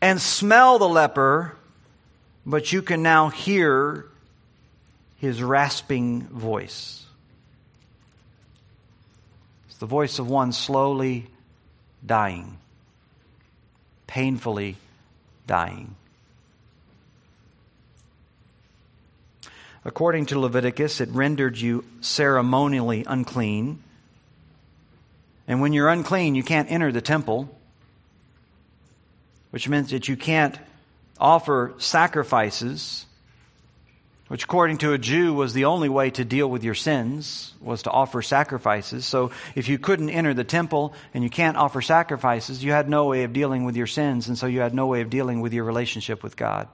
and 0.00 0.20
smell 0.20 0.78
the 0.78 0.88
leper, 0.88 1.54
but 2.48 2.72
you 2.72 2.80
can 2.80 3.02
now 3.02 3.28
hear 3.28 4.06
his 5.18 5.42
rasping 5.42 6.22
voice. 6.22 7.04
It's 9.68 9.76
the 9.76 9.86
voice 9.86 10.18
of 10.18 10.30
one 10.30 10.52
slowly 10.52 11.26
dying, 12.04 12.56
painfully 14.06 14.76
dying. 15.46 15.94
According 19.84 20.26
to 20.26 20.38
Leviticus, 20.38 21.02
it 21.02 21.10
rendered 21.10 21.58
you 21.58 21.84
ceremonially 22.00 23.04
unclean. 23.06 23.82
And 25.46 25.60
when 25.60 25.74
you're 25.74 25.90
unclean, 25.90 26.34
you 26.34 26.42
can't 26.42 26.70
enter 26.72 26.92
the 26.92 27.02
temple, 27.02 27.54
which 29.50 29.68
means 29.68 29.90
that 29.90 30.08
you 30.08 30.16
can't 30.16 30.58
offer 31.20 31.74
sacrifices 31.78 33.06
which 34.28 34.44
according 34.44 34.76
to 34.78 34.92
a 34.92 34.98
Jew 34.98 35.32
was 35.32 35.54
the 35.54 35.64
only 35.64 35.88
way 35.88 36.10
to 36.10 36.24
deal 36.24 36.48
with 36.48 36.62
your 36.62 36.74
sins, 36.74 37.54
was 37.60 37.82
to 37.84 37.90
offer 37.90 38.20
sacrifices. 38.20 39.06
So 39.06 39.30
if 39.54 39.68
you 39.68 39.78
couldn't 39.78 40.10
enter 40.10 40.34
the 40.34 40.44
temple 40.44 40.92
and 41.14 41.24
you 41.24 41.30
can't 41.30 41.56
offer 41.56 41.80
sacrifices, 41.80 42.62
you 42.62 42.72
had 42.72 42.90
no 42.90 43.06
way 43.06 43.24
of 43.24 43.32
dealing 43.32 43.64
with 43.64 43.74
your 43.74 43.86
sins, 43.86 44.28
and 44.28 44.36
so 44.36 44.46
you 44.46 44.60
had 44.60 44.74
no 44.74 44.86
way 44.86 45.00
of 45.00 45.08
dealing 45.08 45.40
with 45.40 45.54
your 45.54 45.64
relationship 45.64 46.22
with 46.22 46.36
God. 46.36 46.68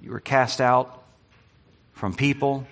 You 0.00 0.10
were 0.10 0.20
cast 0.20 0.60
out 0.60 1.02
from 1.92 2.14
people, 2.14 2.66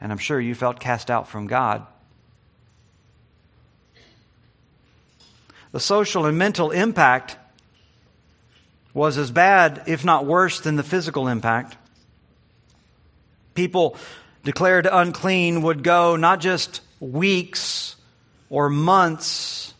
and 0.00 0.12
I'm 0.12 0.18
sure 0.18 0.40
you 0.40 0.54
felt 0.54 0.78
cast 0.78 1.10
out 1.10 1.28
from 1.28 1.48
God. 1.48 1.86
The 5.72 5.80
social 5.80 6.26
and 6.26 6.38
mental 6.38 6.70
impact 6.70 7.36
was 8.94 9.18
as 9.18 9.30
bad, 9.30 9.82
if 9.86 10.04
not 10.04 10.26
worse, 10.26 10.60
than 10.60 10.76
the 10.76 10.82
physical 10.82 11.28
impact. 11.28 11.76
People 13.54 13.96
declared 14.44 14.88
unclean 14.90 15.62
would 15.62 15.82
go 15.82 16.16
not 16.16 16.40
just 16.40 16.80
weeks 17.00 17.96
or 18.50 18.70
months 18.70 19.74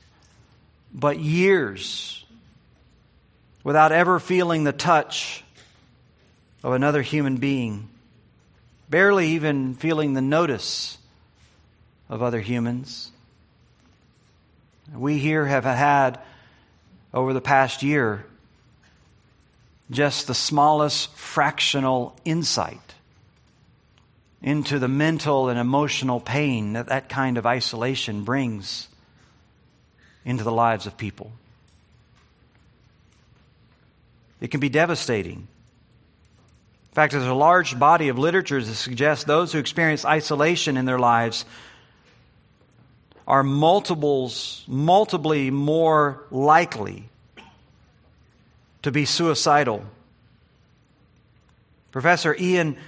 but 0.92 1.18
years 1.18 2.24
without 3.64 3.92
ever 3.92 4.18
feeling 4.18 4.64
the 4.64 4.72
touch 4.72 5.44
of 6.62 6.72
another 6.72 7.02
human 7.02 7.36
being, 7.36 7.88
barely 8.88 9.28
even 9.28 9.74
feeling 9.74 10.14
the 10.14 10.20
notice 10.20 10.98
of 12.08 12.22
other 12.22 12.40
humans. 12.40 13.10
We 14.94 15.18
here 15.18 15.44
have 15.46 15.64
had, 15.64 16.18
over 17.12 17.32
the 17.32 17.40
past 17.40 17.82
year, 17.82 18.24
just 19.90 20.26
the 20.26 20.34
smallest 20.34 21.10
fractional 21.16 22.16
insight 22.24 22.94
into 24.42 24.78
the 24.78 24.88
mental 24.88 25.48
and 25.48 25.58
emotional 25.58 26.20
pain 26.20 26.74
that 26.74 26.86
that 26.86 27.08
kind 27.08 27.38
of 27.38 27.46
isolation 27.46 28.24
brings 28.24 28.88
into 30.24 30.44
the 30.44 30.52
lives 30.52 30.86
of 30.86 30.96
people. 30.96 31.32
It 34.40 34.50
can 34.50 34.60
be 34.60 34.68
devastating. 34.68 35.48
In 36.90 36.94
fact, 36.94 37.12
there's 37.12 37.26
a 37.26 37.34
large 37.34 37.78
body 37.78 38.08
of 38.08 38.18
literature 38.18 38.62
that 38.62 38.74
suggests 38.74 39.24
those 39.24 39.52
who 39.52 39.58
experience 39.58 40.04
isolation 40.04 40.76
in 40.76 40.84
their 40.84 40.98
lives 40.98 41.44
are 43.28 43.42
multiples, 43.42 44.64
multiply 44.66 45.50
more 45.50 46.24
likely 46.30 47.04
to 48.80 48.90
be 48.90 49.04
suicidal. 49.04 49.84
Professor 51.92 52.34
Ian 52.34 52.78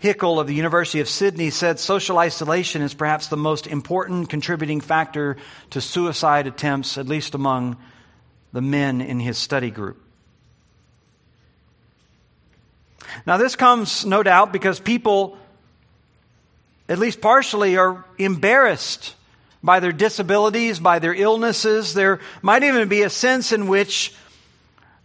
Hickie 0.00 0.26
of 0.26 0.48
the 0.48 0.54
University 0.54 0.98
of 0.98 1.08
Sydney 1.08 1.50
said 1.50 1.78
social 1.78 2.18
isolation 2.18 2.82
is 2.82 2.92
perhaps 2.92 3.28
the 3.28 3.36
most 3.36 3.68
important 3.68 4.28
contributing 4.28 4.80
factor 4.80 5.36
to 5.70 5.80
suicide 5.80 6.48
attempts, 6.48 6.98
at 6.98 7.06
least 7.06 7.36
among 7.36 7.76
the 8.52 8.60
men 8.60 9.00
in 9.00 9.20
his 9.20 9.38
study 9.38 9.70
group. 9.70 10.02
Now, 13.26 13.36
this 13.36 13.54
comes, 13.54 14.04
no 14.04 14.24
doubt, 14.24 14.52
because 14.52 14.80
people, 14.80 15.38
at 16.88 16.98
least 16.98 17.20
partially, 17.20 17.76
are 17.76 18.04
embarrassed 18.18 19.14
by 19.64 19.80
their 19.80 19.92
disabilities, 19.92 20.78
by 20.78 20.98
their 20.98 21.14
illnesses. 21.14 21.94
There 21.94 22.20
might 22.42 22.62
even 22.62 22.86
be 22.86 23.02
a 23.02 23.10
sense 23.10 23.50
in 23.50 23.66
which 23.66 24.14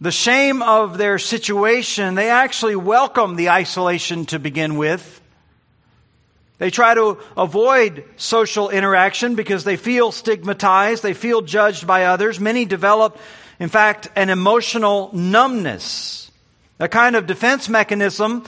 the 0.02 0.12
shame 0.12 0.62
of 0.62 0.98
their 0.98 1.18
situation, 1.18 2.14
they 2.14 2.30
actually 2.30 2.76
welcome 2.76 3.36
the 3.36 3.50
isolation 3.50 4.26
to 4.26 4.38
begin 4.38 4.76
with. 4.76 5.20
They 6.58 6.70
try 6.70 6.94
to 6.94 7.18
avoid 7.38 8.04
social 8.16 8.68
interaction 8.68 9.34
because 9.34 9.64
they 9.64 9.76
feel 9.76 10.12
stigmatized, 10.12 11.02
they 11.02 11.14
feel 11.14 11.40
judged 11.40 11.86
by 11.86 12.04
others. 12.04 12.38
Many 12.38 12.66
develop, 12.66 13.18
in 13.58 13.70
fact, 13.70 14.10
an 14.14 14.28
emotional 14.28 15.08
numbness, 15.14 16.30
a 16.78 16.88
kind 16.88 17.16
of 17.16 17.26
defense 17.26 17.68
mechanism 17.70 18.44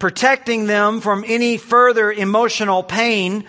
protecting 0.00 0.66
them 0.66 1.00
from 1.00 1.24
any 1.26 1.56
further 1.58 2.10
emotional 2.10 2.82
pain. 2.82 3.44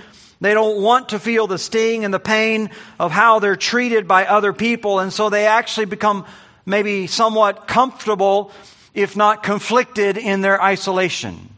They 0.46 0.54
don't 0.54 0.80
want 0.80 1.10
to 1.10 1.18
feel 1.18 1.48
the 1.48 1.58
sting 1.58 2.06
and 2.06 2.14
the 2.14 2.20
pain 2.20 2.70
of 3.00 3.12
how 3.12 3.40
they're 3.40 3.56
treated 3.56 4.08
by 4.08 4.28
other 4.28 4.54
people, 4.54 5.00
and 5.00 5.12
so 5.12 5.32
they 5.32 5.48
actually 5.48 5.88
become 5.88 6.24
maybe 6.68 7.08
somewhat 7.08 7.68
comfortable, 7.68 8.52
if 8.94 9.16
not 9.16 9.42
conflicted, 9.42 10.20
in 10.20 10.42
their 10.42 10.62
isolation. 10.62 11.50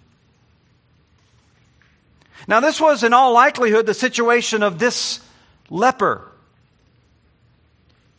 Now, 2.47 2.61
this 2.61 2.79
was 2.79 3.03
in 3.03 3.11
all 3.11 3.33
likelihood 3.33 3.85
the 3.85 3.93
situation 3.93 4.63
of 4.63 4.79
this 4.79 5.19
leper. 5.69 6.25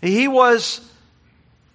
He 0.02 0.28
was 0.28 0.86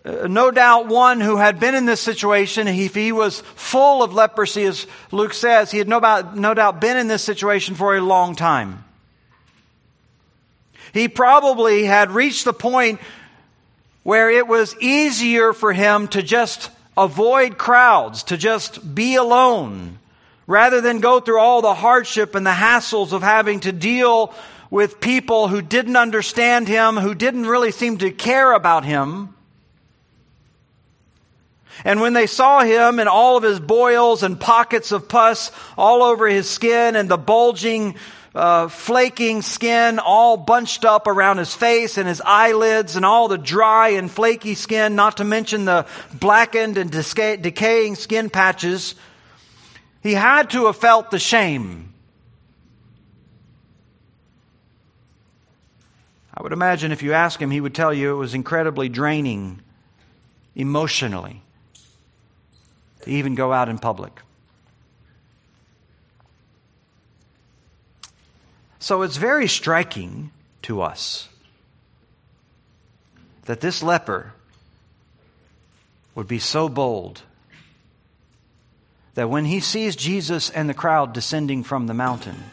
Uh, 0.06 0.28
no 0.28 0.52
doubt 0.52 0.88
one 0.88 1.22
who 1.22 1.38
had 1.38 1.60
been 1.60 1.76
in 1.76 1.86
this 1.86 2.02
situation. 2.02 2.68
He, 2.68 2.88
he 2.88 3.12
was 3.12 3.42
full 3.56 4.04
of 4.04 4.14
leprosy, 4.14 4.64
as 4.64 4.86
Luke 5.12 5.34
says. 5.34 5.72
He 5.72 5.78
had 5.78 5.88
no, 5.88 5.98
about, 5.98 6.36
no 6.36 6.54
doubt 6.54 6.82
been 6.82 6.98
in 6.98 7.08
this 7.08 7.24
situation 7.24 7.76
for 7.76 7.96
a 7.96 8.02
long 8.02 8.36
time. 8.36 8.84
He 10.94 11.08
probably 11.08 11.86
had 11.86 12.12
reached 12.12 12.46
the 12.46 12.54
point 12.54 13.00
where 14.04 14.30
it 14.30 14.46
was 14.46 14.76
easier 14.80 15.54
for 15.54 15.72
him 15.72 16.10
to 16.10 16.22
just 16.22 16.70
avoid 16.98 17.58
crowds, 17.58 18.24
to 18.24 18.38
just 18.38 18.94
be 18.94 19.16
alone, 19.16 19.98
rather 20.46 20.82
than 20.82 21.00
go 21.00 21.22
through 21.22 21.40
all 21.40 21.62
the 21.62 21.74
hardship 21.74 22.36
and 22.36 22.46
the 22.46 22.52
hassles 22.52 23.14
of 23.14 23.24
having 23.24 23.62
to 23.62 23.72
deal 23.72 24.34
with 24.70 25.00
people 25.00 25.48
who 25.48 25.62
didn't 25.62 25.96
understand 25.96 26.68
him, 26.68 26.98
who 26.98 27.16
didn't 27.16 27.46
really 27.48 27.72
seem 27.72 27.98
to 28.00 28.12
care 28.12 28.52
about 28.52 28.84
him. 28.84 29.33
And 31.84 32.02
when 32.02 32.14
they 32.14 32.28
saw 32.28 32.62
him 32.62 33.00
and 33.00 33.10
all 33.10 33.38
of 33.38 33.44
his 33.44 33.60
boils 33.60 34.24
and 34.24 34.40
pockets 34.40 34.92
of 34.92 35.08
pus 35.08 35.52
all 35.78 36.04
over 36.04 36.28
his 36.28 36.50
skin 36.50 36.96
and 36.96 37.10
the 37.10 37.18
bulging 37.18 37.96
uh, 38.36 38.68
flaking 38.68 39.42
skin 39.42 40.00
all 40.00 40.38
bunched 40.38 40.86
up 40.86 41.08
around 41.08 41.38
his 41.38 41.54
face 41.54 41.98
and 41.98 42.08
his 42.08 42.22
eyelids 42.26 42.96
and 42.96 43.06
all 43.06 43.28
the 43.28 43.38
dry 43.38 43.90
and 43.90 44.10
flaky 44.10 44.56
skin, 44.56 44.96
not 44.96 45.18
to 45.18 45.24
mention 45.24 45.66
the 45.66 45.86
blackened 46.14 46.78
and 46.78 46.92
decaying 46.92 47.96
skin 47.96 48.30
patches. 48.30 48.96
He 50.02 50.14
had 50.14 50.50
to 50.52 50.66
have 50.66 50.78
felt 50.78 51.12
the 51.12 51.20
shame. 51.20 51.94
I 56.36 56.42
would 56.42 56.54
imagine 56.54 56.92
if 56.92 57.04
you 57.04 57.14
ask 57.14 57.40
him, 57.40 57.52
he 57.52 57.62
would 57.62 57.76
tell 57.76 57.94
you 57.94 58.12
it 58.12 58.18
was 58.18 58.34
incredibly 58.34 58.90
draining 58.90 59.62
emotionally 60.56 61.43
to 63.04 63.12
even 63.12 63.36
go 63.36 63.54
out 63.54 63.70
in 63.70 63.78
public. 63.78 64.20
So 68.80 69.02
it's 69.04 69.18
very 69.18 69.48
striking 69.48 70.32
to 70.64 70.82
us 70.82 71.30
that 73.46 73.62
this 73.62 73.84
leper 73.84 74.34
would 76.16 76.28
be 76.28 76.40
so 76.40 76.70
bold 76.70 77.22
that 79.16 79.30
when 79.30 79.46
he 79.46 79.60
sees 79.60 79.96
Jesus 79.96 80.50
and 80.50 80.70
the 80.70 80.74
crowd 80.74 81.14
descending 81.14 81.64
from 81.64 81.88
the 81.88 81.94
mountain, 81.94 82.44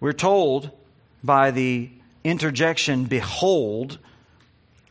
we're 0.00 0.12
told 0.12 0.70
by 1.22 1.50
the 1.50 1.90
interjection, 2.24 3.04
behold, 3.04 3.98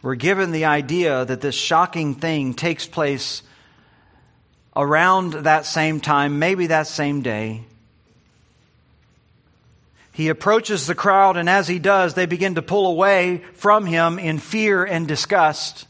we're 0.07 0.15
given 0.15 0.51
the 0.51 0.63
idea 0.63 1.25
that 1.25 1.41
this 1.41 1.53
shocking 1.53 2.15
thing 2.15 2.53
takes 2.53 2.87
place 2.87 3.43
around 4.73 5.33
that 5.33 5.65
same 5.65 5.99
time, 5.99 6.39
maybe 6.39 6.67
that 6.67 6.87
same 6.87 7.21
day. 7.21 7.65
He 10.13 10.29
approaches 10.29 10.87
the 10.87 10.95
crowd, 10.95 11.35
and 11.35 11.49
as 11.49 11.67
he 11.67 11.77
does, 11.77 12.13
they 12.13 12.25
begin 12.25 12.55
to 12.55 12.61
pull 12.61 12.87
away 12.87 13.43
from 13.55 13.85
him 13.85 14.17
in 14.17 14.37
fear 14.37 14.85
and 14.85 15.09
disgust. 15.09 15.86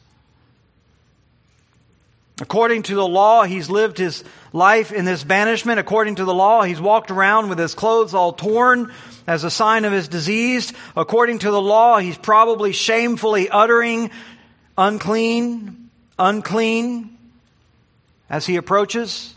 According 2.39 2.83
to 2.83 2.95
the 2.95 3.07
law, 3.07 3.43
he's 3.43 3.69
lived 3.69 3.97
his 3.97 4.23
life 4.53 4.91
in 4.91 5.05
this 5.05 5.23
banishment. 5.23 5.79
According 5.79 6.15
to 6.15 6.25
the 6.25 6.33
law, 6.33 6.61
he's 6.61 6.79
walked 6.79 7.09
around 7.09 7.49
with 7.49 7.57
his 7.57 7.73
clothes 7.73 8.13
all 8.13 8.33
torn 8.33 8.93
as 9.25 9.43
a 9.43 9.49
sign 9.49 9.85
of 9.85 9.91
his 9.91 10.07
disease. 10.07 10.71
According 10.95 11.39
to 11.39 11.51
the 11.51 11.61
law, 11.61 11.97
he's 11.97 12.17
probably 12.17 12.73
shamefully 12.73 13.49
uttering, 13.49 14.11
unclean, 14.77 15.89
unclean, 16.19 17.17
as 18.29 18.45
he 18.45 18.55
approaches. 18.55 19.33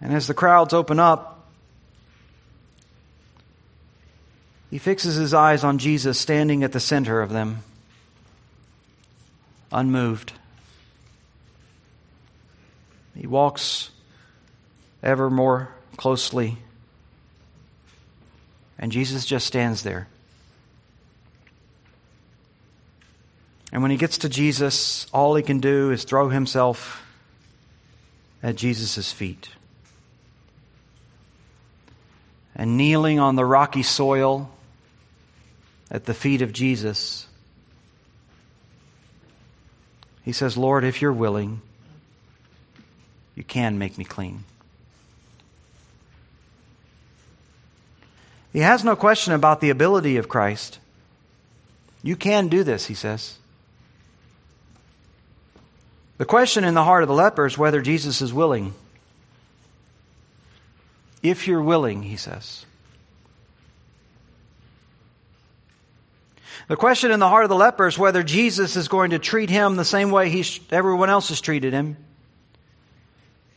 And 0.00 0.12
as 0.12 0.26
the 0.26 0.34
crowds 0.34 0.74
open 0.74 1.00
up, 1.00 1.48
he 4.70 4.76
fixes 4.76 5.14
his 5.14 5.32
eyes 5.32 5.64
on 5.64 5.78
Jesus 5.78 6.18
standing 6.18 6.62
at 6.64 6.72
the 6.72 6.80
center 6.80 7.22
of 7.22 7.30
them, 7.30 7.62
unmoved. 9.72 10.32
He 13.16 13.26
walks 13.26 13.90
ever 15.02 15.30
more 15.30 15.68
closely, 15.96 16.58
and 18.78 18.90
Jesus 18.90 19.24
just 19.24 19.46
stands 19.46 19.82
there. 19.82 20.08
And 23.72 23.82
when 23.82 23.90
he 23.90 23.96
gets 23.96 24.18
to 24.18 24.28
Jesus, 24.28 25.06
all 25.12 25.34
he 25.34 25.42
can 25.42 25.58
do 25.60 25.90
is 25.90 26.04
throw 26.04 26.28
himself 26.28 27.04
at 28.42 28.56
Jesus' 28.56 29.10
feet 29.10 29.48
and 32.54 32.76
kneeling 32.76 33.18
on 33.18 33.36
the 33.36 33.44
rocky 33.44 33.82
soil 33.82 34.50
at 35.90 36.04
the 36.04 36.14
feet 36.14 36.42
of 36.42 36.52
Jesus, 36.52 37.26
he 40.24 40.32
says, 40.32 40.56
Lord, 40.56 40.84
if 40.84 41.02
you're 41.02 41.12
willing, 41.12 41.60
you 43.34 43.44
can 43.44 43.78
make 43.78 43.98
me 43.98 44.04
clean. 44.04 44.44
He 48.52 48.60
has 48.60 48.84
no 48.84 48.96
question 48.96 49.32
about 49.32 49.60
the 49.60 49.70
ability 49.70 50.16
of 50.16 50.28
Christ. 50.28 50.78
You 52.02 52.16
can 52.16 52.48
do 52.48 52.62
this, 52.62 52.86
he 52.86 52.94
says. 52.94 53.36
The 56.18 56.24
question 56.24 56.64
in 56.64 56.74
the 56.74 56.84
heart 56.84 57.02
of 57.02 57.08
the 57.08 57.14
leper 57.14 57.46
is 57.46 57.58
whether 57.58 57.82
Jesus 57.82 58.22
is 58.22 58.32
willing. 58.32 58.72
If 61.22 61.48
you're 61.48 61.62
willing, 61.62 62.02
he 62.02 62.16
says. 62.16 62.64
The 66.68 66.76
question 66.76 67.10
in 67.10 67.20
the 67.20 67.28
heart 67.28 67.44
of 67.44 67.50
the 67.50 67.56
leper 67.56 67.86
is 67.86 67.98
whether 67.98 68.22
Jesus 68.22 68.76
is 68.76 68.88
going 68.88 69.10
to 69.10 69.18
treat 69.18 69.50
him 69.50 69.76
the 69.76 69.84
same 69.84 70.10
way 70.10 70.30
he, 70.30 70.44
everyone 70.70 71.10
else 71.10 71.28
has 71.28 71.40
treated 71.40 71.72
him. 71.72 71.96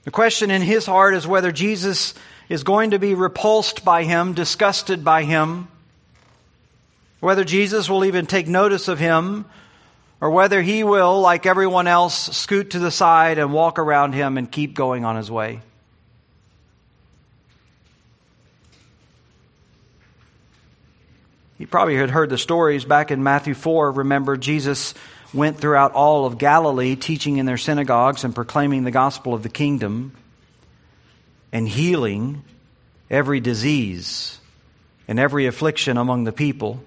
The 0.04 0.12
question 0.12 0.52
in 0.52 0.62
his 0.62 0.86
heart 0.86 1.14
is 1.14 1.26
whether 1.26 1.52
Jesus 1.52 2.14
is 2.50 2.64
going 2.64 2.92
to 2.92 3.00
be 3.00 3.14
repulsed 3.14 3.84
by 3.86 4.04
him, 4.04 4.34
disgusted 4.34 5.04
by 5.04 5.24
him, 5.24 5.68
whether 7.20 7.44
Jesus 7.44 7.90
will 7.90 8.06
even 8.06 8.26
take 8.26 8.48
notice 8.48 8.88
of 8.88 9.00
him, 9.00 9.46
or 10.20 10.30
whether 10.32 10.62
he 10.62 10.84
will, 10.84 11.22
like 11.22 11.46
everyone 11.46 11.88
else, 11.88 12.36
scoot 12.36 12.72
to 12.72 12.80
the 12.80 12.92
side 12.92 13.38
and 13.38 13.54
walk 13.54 13.80
around 13.80 14.14
him 14.14 14.38
and 14.38 14.52
keep 14.52 14.74
going 14.74 15.06
on 15.06 15.16
his 15.16 15.30
way. 15.30 15.62
You 21.58 21.66
probably 21.66 21.98
had 21.98 22.12
heard 22.12 22.30
the 22.30 22.38
stories 22.38 22.86
back 22.86 23.10
in 23.10 23.24
Matthew 23.24 23.56
4. 23.56 23.92
Remember, 23.92 24.38
Jesus 24.38 24.94
went 25.34 25.58
throughout 25.58 25.94
all 25.94 26.26
of 26.26 26.38
Galilee, 26.38 26.96
teaching 26.96 27.38
in 27.38 27.48
their 27.48 27.58
synagogues 27.58 28.24
and 28.24 28.36
proclaiming 28.36 28.84
the 28.84 28.92
gospel 28.92 29.34
of 29.34 29.42
the 29.42 29.50
kingdom 29.50 30.16
and 31.52 31.68
healing 31.68 32.44
every 33.10 33.40
disease 33.40 34.40
and 35.08 35.20
every 35.20 35.48
affliction 35.48 35.98
among 35.98 36.26
the 36.26 36.32
people. 36.32 36.84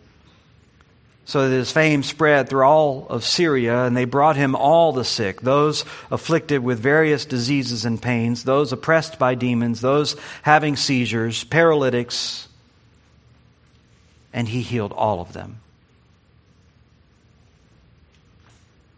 So 1.25 1.49
that 1.49 1.55
his 1.55 1.73
fame 1.73 2.03
spread 2.03 2.49
through 2.49 2.65
all 2.65 3.07
of 3.09 3.25
Syria, 3.25 3.85
and 3.85 3.97
they 3.97 4.05
brought 4.05 4.37
him 4.37 4.57
all 4.57 4.93
the 4.93 5.05
sick, 5.05 5.41
those 5.41 5.85
afflicted 6.11 6.63
with 6.63 6.81
various 6.81 7.25
diseases 7.25 7.85
and 7.85 8.01
pains, 8.01 8.43
those 8.43 8.73
oppressed 8.73 9.19
by 9.19 9.37
demons, 9.37 9.81
those 9.81 10.17
having 10.43 10.77
seizures, 10.77 11.45
paralytics, 11.45 12.49
and 14.33 14.49
he 14.49 14.63
healed 14.63 14.93
all 14.93 15.21
of 15.21 15.33
them. 15.33 15.61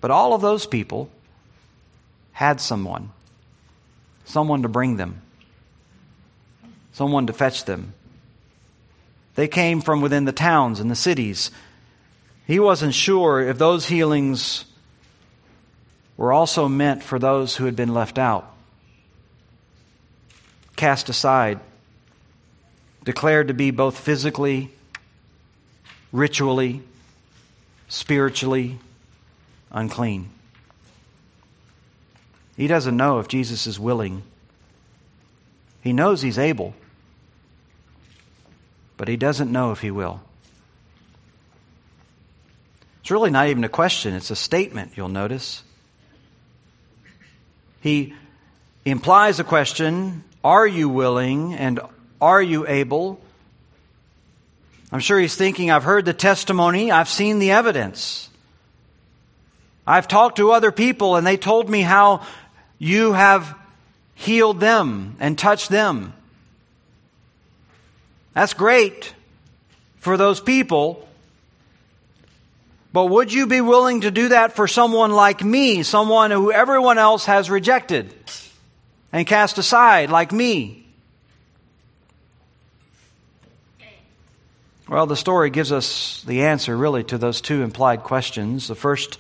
But 0.01 0.11
all 0.11 0.35
of 0.35 0.41
those 0.41 0.67
people 0.67 1.11
had 2.33 2.61
someone, 2.61 3.11
someone 4.25 4.63
to 4.63 4.69
bring 4.69 4.97
them 4.97 5.23
someone 6.93 7.27
to 7.27 7.33
fetch 7.33 7.65
them. 7.65 7.95
They 9.35 9.49
came 9.49 9.81
from 9.81 10.01
within 10.01 10.27
the 10.27 10.33
towns 10.33 10.79
and 10.79 10.91
the 10.91 10.95
cities. 10.95 11.51
He 12.47 12.59
wasn't 12.59 12.95
sure 12.95 13.41
if 13.41 13.59
those 13.59 13.87
healings 13.87 14.67
were 16.17 16.33
also 16.33 16.69
meant 16.69 17.03
for 17.03 17.19
those 17.19 17.57
who 17.57 17.65
had 17.65 17.75
been 17.75 17.95
left 17.95 18.19
out, 18.19 18.53
cast 20.77 21.09
aside, 21.09 21.59
declared 23.03 23.49
to 23.49 23.55
be 23.55 23.71
both 23.71 23.99
physically, 23.99 24.71
ritually, 26.13 26.83
spiritually 27.89 28.79
unclean. 29.71 30.29
He 32.57 32.67
doesn't 32.67 32.97
know 32.97 33.19
if 33.19 33.29
Jesus 33.29 33.67
is 33.67 33.81
willing. 33.81 34.23
He 35.83 35.93
knows 35.93 36.23
he's 36.23 36.39
able 36.39 36.75
but 39.03 39.09
he 39.09 39.17
doesn't 39.17 39.51
know 39.51 39.73
if 39.73 39.81
he 39.81 39.91
will. 39.91 40.21
It's 43.01 43.11
really 43.11 43.33
not 43.33 43.49
even 43.49 43.65
a 43.65 43.69
question, 43.69 44.15
it's 44.15 44.31
a 44.31 44.37
statement, 44.37 44.93
you'll 44.95 45.09
notice. 45.09 45.65
He 47.81 48.15
implies 48.85 49.41
a 49.41 49.45
question 49.45 50.23
Are 50.45 50.69
you 50.69 50.89
willing 50.89 51.55
and 51.55 51.81
are 52.21 52.41
you 52.41 52.65
able? 52.69 53.21
I'm 54.93 55.01
sure 55.01 55.19
he's 55.19 55.35
thinking, 55.35 55.71
I've 55.71 55.85
heard 55.85 56.05
the 56.05 56.13
testimony, 56.13 56.91
I've 56.91 57.09
seen 57.09 57.39
the 57.39 57.53
evidence. 57.53 58.29
I've 59.87 60.07
talked 60.07 60.37
to 60.37 60.53
other 60.53 60.71
people 60.71 61.17
and 61.17 61.27
they 61.27 61.39
told 61.39 61.69
me 61.69 61.81
how 61.81 62.27
you 62.79 63.15
have 63.15 63.59
healed 64.15 64.61
them 64.61 65.17
and 65.19 65.39
touched 65.39 65.71
them. 65.71 66.13
That's 68.35 68.53
great 68.53 69.15
for 69.97 70.17
those 70.17 70.41
people. 70.41 71.09
But 72.93 73.07
would 73.07 73.33
you 73.33 73.47
be 73.47 73.63
willing 73.63 74.03
to 74.03 74.11
do 74.11 74.29
that 74.29 74.55
for 74.55 74.69
someone 74.69 75.13
like 75.13 75.43
me, 75.43 75.83
someone 75.83 76.31
who 76.31 76.53
everyone 76.53 76.99
else 76.99 77.25
has 77.25 77.49
rejected 77.49 78.13
and 79.11 79.27
cast 79.27 79.57
aside, 79.57 80.11
like 80.11 80.33
me? 80.33 80.82
Well, 84.93 85.07
the 85.07 85.17
story 85.17 85.49
gives 85.49 85.73
us 85.73 86.23
the 86.27 86.43
answer 86.43 86.77
really 86.77 87.03
to 87.05 87.17
those 87.17 87.41
two 87.41 87.63
implied 87.63 88.03
questions. 88.03 88.69
The 88.69 88.75
first, 88.75 89.19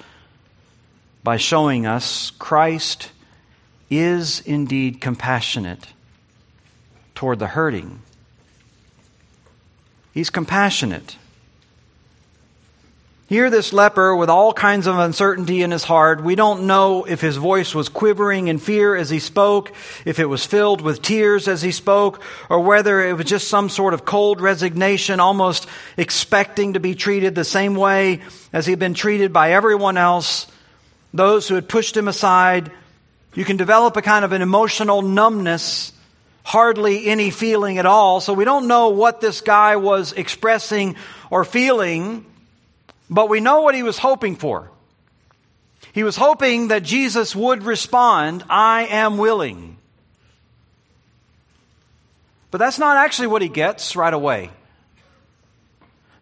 by 1.24 1.38
showing 1.38 1.86
us 1.86 2.30
Christ 2.32 3.10
is 3.88 4.40
indeed 4.40 5.00
compassionate 5.00 5.86
toward 7.14 7.38
the 7.38 7.46
hurting 7.46 8.02
He's 10.12 10.28
compassionate. 10.28 11.16
Here, 13.32 13.48
this 13.48 13.72
leper, 13.72 14.14
with 14.14 14.28
all 14.28 14.52
kinds 14.52 14.86
of 14.86 14.98
uncertainty 14.98 15.62
in 15.62 15.70
his 15.70 15.84
heart, 15.84 16.22
we 16.22 16.34
don't 16.34 16.66
know 16.66 17.04
if 17.04 17.22
his 17.22 17.38
voice 17.38 17.74
was 17.74 17.88
quivering 17.88 18.48
in 18.48 18.58
fear 18.58 18.94
as 18.94 19.08
he 19.08 19.20
spoke, 19.20 19.72
if 20.04 20.18
it 20.18 20.26
was 20.26 20.44
filled 20.44 20.82
with 20.82 21.00
tears 21.00 21.48
as 21.48 21.62
he 21.62 21.72
spoke, 21.72 22.20
or 22.50 22.60
whether 22.60 23.00
it 23.00 23.16
was 23.16 23.24
just 23.24 23.48
some 23.48 23.70
sort 23.70 23.94
of 23.94 24.04
cold 24.04 24.42
resignation, 24.42 25.18
almost 25.18 25.66
expecting 25.96 26.74
to 26.74 26.78
be 26.78 26.94
treated 26.94 27.34
the 27.34 27.42
same 27.42 27.74
way 27.74 28.20
as 28.52 28.66
he'd 28.66 28.78
been 28.78 28.92
treated 28.92 29.32
by 29.32 29.52
everyone 29.52 29.96
else, 29.96 30.46
those 31.14 31.48
who 31.48 31.54
had 31.54 31.70
pushed 31.70 31.96
him 31.96 32.08
aside. 32.08 32.70
You 33.32 33.46
can 33.46 33.56
develop 33.56 33.96
a 33.96 34.02
kind 34.02 34.26
of 34.26 34.32
an 34.32 34.42
emotional 34.42 35.00
numbness 35.00 35.94
hardly 36.42 37.06
any 37.06 37.30
feeling 37.30 37.78
at 37.78 37.86
all. 37.86 38.20
So 38.20 38.34
we 38.34 38.44
don't 38.44 38.68
know 38.68 38.90
what 38.90 39.22
this 39.22 39.40
guy 39.40 39.76
was 39.76 40.12
expressing 40.12 40.96
or 41.30 41.46
feeling, 41.46 42.26
but 43.08 43.28
we 43.28 43.40
know 43.40 43.62
what 43.62 43.74
he 43.74 43.82
was 43.82 43.98
hoping 43.98 44.36
for. 44.36 44.70
He 45.92 46.04
was 46.04 46.16
hoping 46.16 46.68
that 46.68 46.82
Jesus 46.82 47.36
would 47.36 47.62
respond, 47.62 48.44
I 48.48 48.86
am 48.86 49.18
willing. 49.18 49.76
But 52.50 52.58
that's 52.58 52.78
not 52.78 52.96
actually 52.96 53.28
what 53.28 53.42
he 53.42 53.48
gets 53.48 53.96
right 53.96 54.12
away. 54.12 54.50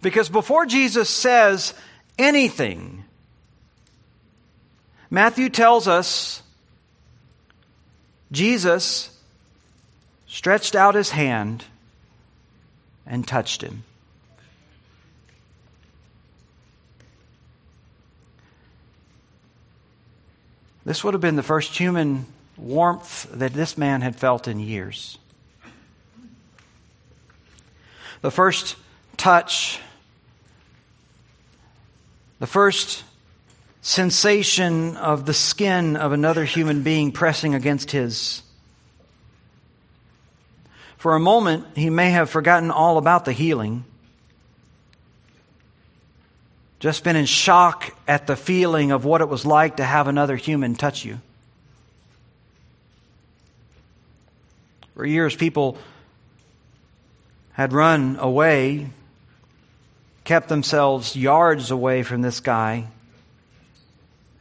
Because 0.03 0.29
before 0.29 0.67
Jesus 0.67 1.11
says 1.11 1.75
anything, 2.19 3.05
Matthew 5.11 5.49
tells 5.49 5.87
us 5.89 6.43
Jesus 8.33 9.11
stretched 10.27 10.77
out 10.77 10.95
his 10.95 11.11
hand 11.11 11.65
and 13.05 13.27
touched 13.27 13.63
him. 13.63 13.83
This 20.85 21.05
would 21.05 21.15
have 21.15 21.21
been 21.21 21.37
the 21.37 21.43
first 21.43 21.77
human 21.77 22.27
warmth 22.57 23.29
that 23.33 23.53
this 23.53 23.77
man 23.77 24.01
had 24.01 24.17
felt 24.17 24.49
in 24.49 24.61
years. 24.61 25.19
The 28.23 28.31
first 28.31 28.77
touch, 29.17 29.81
the 32.39 32.47
first 32.47 33.05
sensation 33.83 34.97
of 34.97 35.27
the 35.27 35.35
skin 35.35 35.97
of 35.97 36.13
another 36.13 36.45
human 36.45 36.83
being 36.83 37.13
pressing 37.13 37.55
against 37.55 37.91
his. 37.91 38.43
For 40.99 41.15
a 41.15 41.21
moment, 41.21 41.67
he 41.77 41.89
may 41.89 42.11
have 42.11 42.29
forgotten 42.29 42.71
all 42.71 42.99
about 42.99 43.25
the 43.25 43.33
healing, 43.33 43.85
just 46.81 47.05
been 47.05 47.15
in 47.15 47.27
shock 47.27 47.95
at 48.09 48.27
the 48.27 48.37
feeling 48.37 48.91
of 48.91 49.05
what 49.05 49.21
it 49.21 49.29
was 49.29 49.45
like 49.45 49.77
to 49.77 49.85
have 49.85 50.09
another 50.09 50.35
human 50.35 50.75
touch 50.75 51.05
you. 51.05 51.21
For 54.95 55.05
years, 55.05 55.37
people 55.37 55.79
had 57.53 57.75
run 57.75 58.17
away, 58.19 58.89
kept 60.25 60.49
themselves 60.49 61.15
yards 61.15 61.71
away 61.71 62.03
from 62.03 62.23
this 62.23 62.41
guy, 62.41 62.87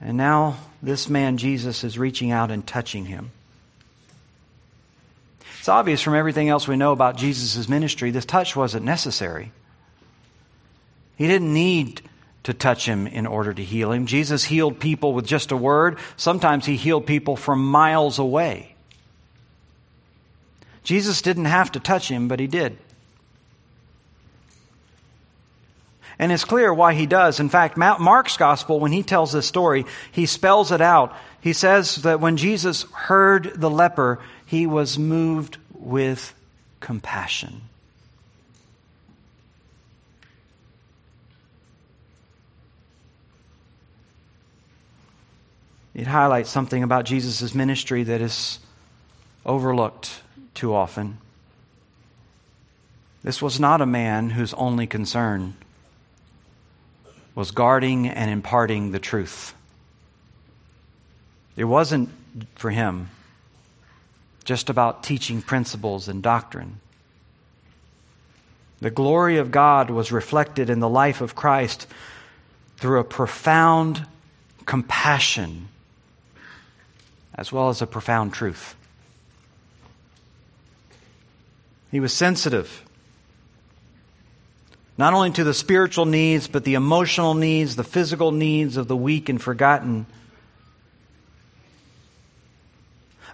and 0.02 0.18
now 0.18 0.56
this 0.82 1.10
man, 1.10 1.38
Jesus, 1.38 1.84
is 1.84 1.98
reaching 2.00 2.32
out 2.32 2.52
and 2.52 2.66
touching 2.66 3.06
him. 3.06 3.32
It's 5.60 5.68
obvious 5.68 6.02
from 6.02 6.16
everything 6.16 6.48
else 6.48 6.70
we 6.70 6.78
know 6.78 6.94
about 6.94 7.18
Jesus' 7.18 7.68
ministry, 7.68 8.12
this 8.12 8.24
touch 8.24 8.56
wasn't 8.56 8.86
necessary. 8.86 9.52
He 11.18 11.28
didn't 11.28 11.54
need 11.54 12.02
to 12.44 12.54
touch 12.54 12.86
him 12.86 13.06
in 13.08 13.28
order 13.28 13.54
to 13.54 13.64
heal 13.64 13.92
him. 13.92 14.06
Jesus 14.06 14.46
healed 14.46 14.80
people 14.80 15.14
with 15.14 15.26
just 15.26 15.52
a 15.52 15.58
word. 15.58 15.98
Sometimes 16.16 16.66
he 16.66 16.76
healed 16.76 17.06
people 17.06 17.36
from 17.36 17.66
miles 17.66 18.20
away. 18.20 18.76
Jesus 20.84 21.22
didn't 21.22 21.46
have 21.46 21.72
to 21.74 21.80
touch 21.80 22.10
him, 22.10 22.28
but 22.28 22.40
he 22.40 22.48
did. 22.48 22.78
And 26.18 26.34
it's 26.34 26.46
clear 26.46 26.74
why 26.74 26.96
he 26.96 27.06
does. 27.06 27.40
In 27.40 27.48
fact, 27.48 27.78
Mark's 27.78 28.36
gospel, 28.36 28.80
when 28.80 28.92
he 28.92 29.04
tells 29.04 29.32
this 29.32 29.46
story, 29.46 29.86
he 30.12 30.26
spells 30.26 30.72
it 30.72 30.82
out. 30.82 31.16
He 31.42 31.54
says 31.54 31.98
that 31.98 32.20
when 32.20 32.36
Jesus 32.36 32.84
heard 32.92 33.54
the 33.56 33.70
leper, 33.70 34.20
he 34.46 34.68
was 34.68 35.00
moved 35.00 35.58
with 35.74 36.34
compassion. 36.82 37.62
It 46.00 46.08
highlights 46.08 46.50
something 46.50 46.82
about 46.82 47.04
Jesus' 47.04 47.54
ministry 47.54 48.04
that 48.04 48.22
is 48.22 48.60
overlooked 49.46 50.22
too 50.54 50.74
often. 50.74 51.18
This 53.22 53.42
was 53.42 53.60
not 53.60 53.82
a 53.82 53.86
man 53.86 54.30
whose 54.30 54.54
only 54.54 54.88
concern 54.88 55.56
was 57.36 57.52
guarding 57.52 58.08
and 58.08 58.32
imparting 58.32 58.92
the 58.92 59.00
truth. 59.00 59.54
It 61.58 61.66
wasn't 61.66 62.08
for 62.56 62.72
him 62.72 63.10
just 64.46 64.70
about 64.70 65.04
teaching 65.04 65.42
principles 65.42 66.08
and 66.08 66.24
doctrine. 66.24 66.80
The 68.80 68.90
glory 68.90 69.36
of 69.36 69.52
God 69.52 69.90
was 69.90 70.14
reflected 70.14 70.70
in 70.70 70.80
the 70.80 70.88
life 70.88 71.20
of 71.20 71.36
Christ 71.36 71.88
through 72.78 73.02
a 73.02 73.04
profound 73.04 74.08
compassion 74.66 75.68
as 77.40 77.54
well 77.54 77.70
as 77.70 77.82
a 77.82 77.88
profound 77.88 78.34
truth. 78.34 78.76
He 81.90 82.02
was 82.02 82.12
sensitive 82.12 82.84
not 84.98 85.14
only 85.14 85.32
to 85.32 85.46
the 85.46 85.54
spiritual 85.54 86.06
needs, 86.06 86.50
but 86.50 86.66
the 86.66 86.74
emotional 86.74 87.34
needs, 87.34 87.78
the 87.78 87.86
physical 87.86 88.34
needs 88.34 88.76
of 88.76 88.90
the 88.90 88.98
weak 88.98 89.30
and 89.30 89.42
forgotten. 89.42 90.06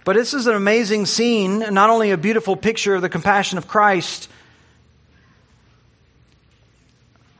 But 0.04 0.14
this 0.14 0.32
is 0.32 0.46
an 0.46 0.54
amazing 0.54 1.06
scene, 1.06 1.58
not 1.58 1.90
only 1.90 2.12
a 2.12 2.16
beautiful 2.16 2.54
picture 2.54 2.94
of 2.94 3.02
the 3.02 3.08
compassion 3.08 3.58
of 3.58 3.66
Christ, 3.66 4.28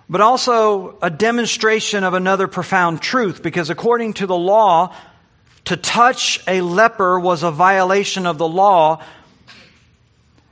but 0.09 0.21
also 0.21 0.99
a 1.01 1.11
demonstration 1.11 2.03
of 2.03 2.15
another 2.15 2.49
profound 2.49 3.01
truth, 3.01 3.45
because 3.45 3.71
according 3.71 4.15
to 4.15 4.27
the 4.27 4.37
law, 4.37 4.93
to 5.67 5.77
touch 5.77 6.41
a 6.47 6.61
leper 6.61 7.19
was 7.19 7.43
a 7.43 7.51
violation 7.51 8.25
of 8.27 8.39
the 8.39 8.49
law, 8.49 9.03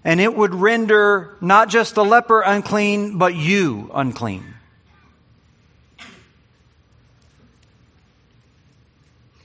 and 0.05 0.21
it 0.21 0.37
would 0.37 0.55
render 0.55 1.37
not 1.41 1.69
just 1.69 1.95
the 1.95 2.05
leper 2.05 2.43
unclean, 2.43 3.17
but 3.17 3.35
you 3.35 3.91
unclean. 3.95 4.45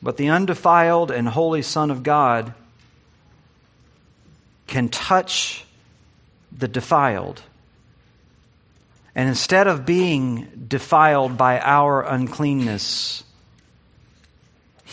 But 0.01 0.17
the 0.17 0.29
undefiled 0.29 1.12
and 1.12 1.27
holy 1.27 1.62
Son 1.62 1.91
of 1.91 2.03
God 2.03 2.53
can 4.65 4.89
touch 4.89 5.65
the 6.51 6.67
defiled. 6.67 7.41
And 9.13 9.29
instead 9.29 9.67
of 9.67 9.86
being 9.86 10.65
defiled 10.67 11.38
by 11.38 11.60
our 11.60 12.01
uncleanness, 12.01 13.23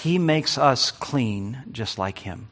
he 0.03 0.19
makes 0.19 0.59
us 0.59 0.91
clean 0.91 1.63
just 1.73 1.99
like 1.99 2.19
him. 2.19 2.49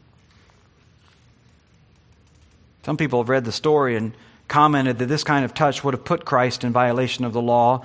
Some 2.84 2.96
people 2.96 3.20
have 3.20 3.28
read 3.28 3.44
the 3.44 3.52
story 3.52 3.96
and 3.96 4.14
commented 4.48 4.98
that 4.98 5.06
this 5.06 5.24
kind 5.24 5.44
of 5.44 5.52
touch 5.52 5.84
would 5.84 5.92
have 5.92 6.04
put 6.04 6.24
Christ 6.24 6.64
in 6.64 6.72
violation 6.72 7.24
of 7.24 7.34
the 7.34 7.42
law. 7.42 7.84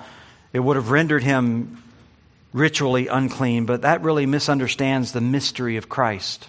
It 0.54 0.60
would 0.60 0.76
have 0.76 0.90
rendered 0.90 1.22
him 1.22 1.82
ritually 2.54 3.08
unclean, 3.08 3.66
but 3.66 3.82
that 3.82 4.02
really 4.02 4.24
misunderstands 4.24 5.12
the 5.12 5.20
mystery 5.20 5.76
of 5.76 5.90
Christ. 5.90 6.48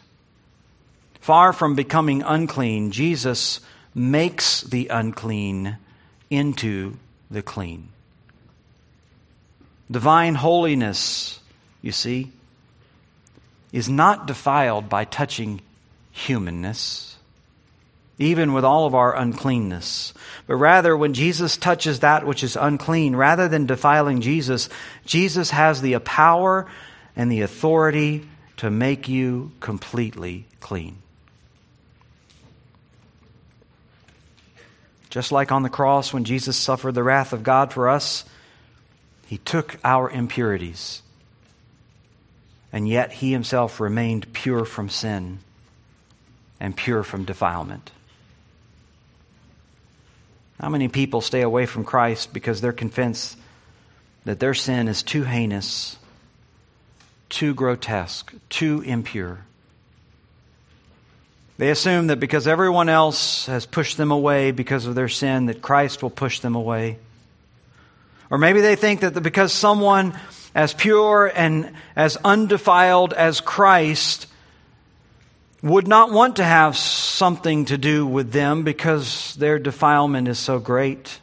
Far 1.20 1.52
from 1.52 1.76
becoming 1.76 2.24
unclean, 2.24 2.92
Jesus 2.92 3.60
makes 3.94 4.62
the 4.62 4.88
unclean 4.88 5.78
into 6.30 6.98
the 7.30 7.42
clean. 7.42 7.90
Divine 9.90 10.36
holiness, 10.36 11.42
you 11.82 11.92
see, 11.92 12.32
is 13.72 13.90
not 13.90 14.28
defiled 14.28 14.90
by 14.90 15.06
touching 15.06 15.62
humanness 16.12 17.12
even 18.22 18.54
with 18.54 18.64
all 18.64 18.86
of 18.86 18.94
our 18.94 19.16
uncleanness. 19.16 20.14
But 20.46 20.58
rather, 20.58 20.96
when 20.96 21.14
Jesus 21.14 21.58
touches 21.58 22.02
that 22.02 22.26
which 22.26 22.44
is 22.44 22.56
unclean, 22.56 23.16
rather 23.16 23.48
than 23.48 23.66
defiling 23.66 24.22
Jesus, 24.22 24.70
Jesus 25.06 25.50
has 25.50 25.82
the 25.82 25.98
power 26.00 26.68
and 27.16 27.32
the 27.32 27.42
authority 27.42 28.28
to 28.58 28.70
make 28.70 29.10
you 29.10 29.52
completely 29.60 30.46
clean. 30.60 30.98
Just 35.10 35.32
like 35.32 35.52
on 35.52 35.64
the 35.64 35.70
cross 35.70 36.14
when 36.14 36.24
Jesus 36.24 36.56
suffered 36.56 36.94
the 36.94 37.04
wrath 37.04 37.34
of 37.34 37.44
God 37.44 37.74
for 37.74 37.90
us, 37.90 38.24
he 39.26 39.40
took 39.40 39.78
our 39.84 40.10
impurities, 40.10 41.01
and 42.74 42.88
yet 42.88 43.12
he 43.12 43.32
himself 43.32 43.80
remained 43.80 44.32
pure 44.34 44.66
from 44.66 44.90
sin 44.90 45.40
and 46.60 46.76
pure 46.76 47.04
from 47.04 47.26
defilement. 47.26 47.92
How 50.60 50.70
many 50.70 50.88
people 50.88 51.22
stay 51.22 51.42
away 51.42 51.66
from 51.66 51.84
Christ 51.84 52.34
because 52.34 52.62
they're 52.62 52.72
convinced 52.72 53.38
that 54.26 54.40
their 54.40 54.54
sin 54.54 54.88
is 54.88 55.02
too 55.02 55.24
heinous, 55.24 55.98
too 57.30 57.54
grotesque, 57.56 58.32
too 58.50 58.82
impure? 58.82 59.40
They 61.58 61.70
assume 61.70 62.08
that 62.08 62.20
because 62.20 62.48
everyone 62.48 62.90
else 62.90 63.48
has 63.48 63.66
pushed 63.66 63.98
them 63.98 64.12
away 64.12 64.52
because 64.52 64.86
of 64.86 64.96
their 64.96 65.10
sin, 65.10 65.48
that 65.48 65.62
Christ 65.62 66.02
will 66.02 66.10
push 66.10 66.40
them 66.40 66.56
away. 66.56 66.98
Or 68.30 68.38
maybe 68.38 68.62
they 68.62 68.76
think 68.76 69.02
that 69.02 69.20
because 69.22 69.52
someone 69.52 70.18
as 70.54 70.74
pure 70.74 71.32
and 71.34 71.74
as 71.96 72.18
undefiled 72.18 73.14
as 73.14 73.40
Christ 73.42 74.28
would 75.62 75.88
not 75.88 76.12
want 76.12 76.38
to 76.38 76.44
have 76.44 76.76
something 76.76 77.66
to 77.66 77.78
do 77.78 78.06
with 78.06 78.32
them 78.32 78.64
because 78.64 79.36
their 79.36 79.60
defilement 79.60 80.28
is 80.28 80.40
so 80.40 80.60
great. 80.60 81.20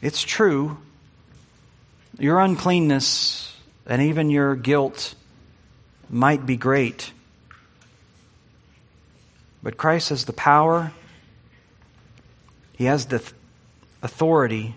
It's 0.00 0.22
true. 0.22 0.78
Your 2.18 2.38
uncleanness 2.40 3.56
and 3.86 4.02
even 4.02 4.30
your 4.30 4.54
guilt 4.54 5.14
might 6.08 6.46
be 6.46 6.56
great. 6.56 7.12
But 9.62 9.76
Christ 9.76 10.10
has 10.10 10.24
the 10.26 10.32
power, 10.32 10.92
He 12.78 12.84
has 12.84 13.06
the 13.06 13.20
authority, 14.02 14.76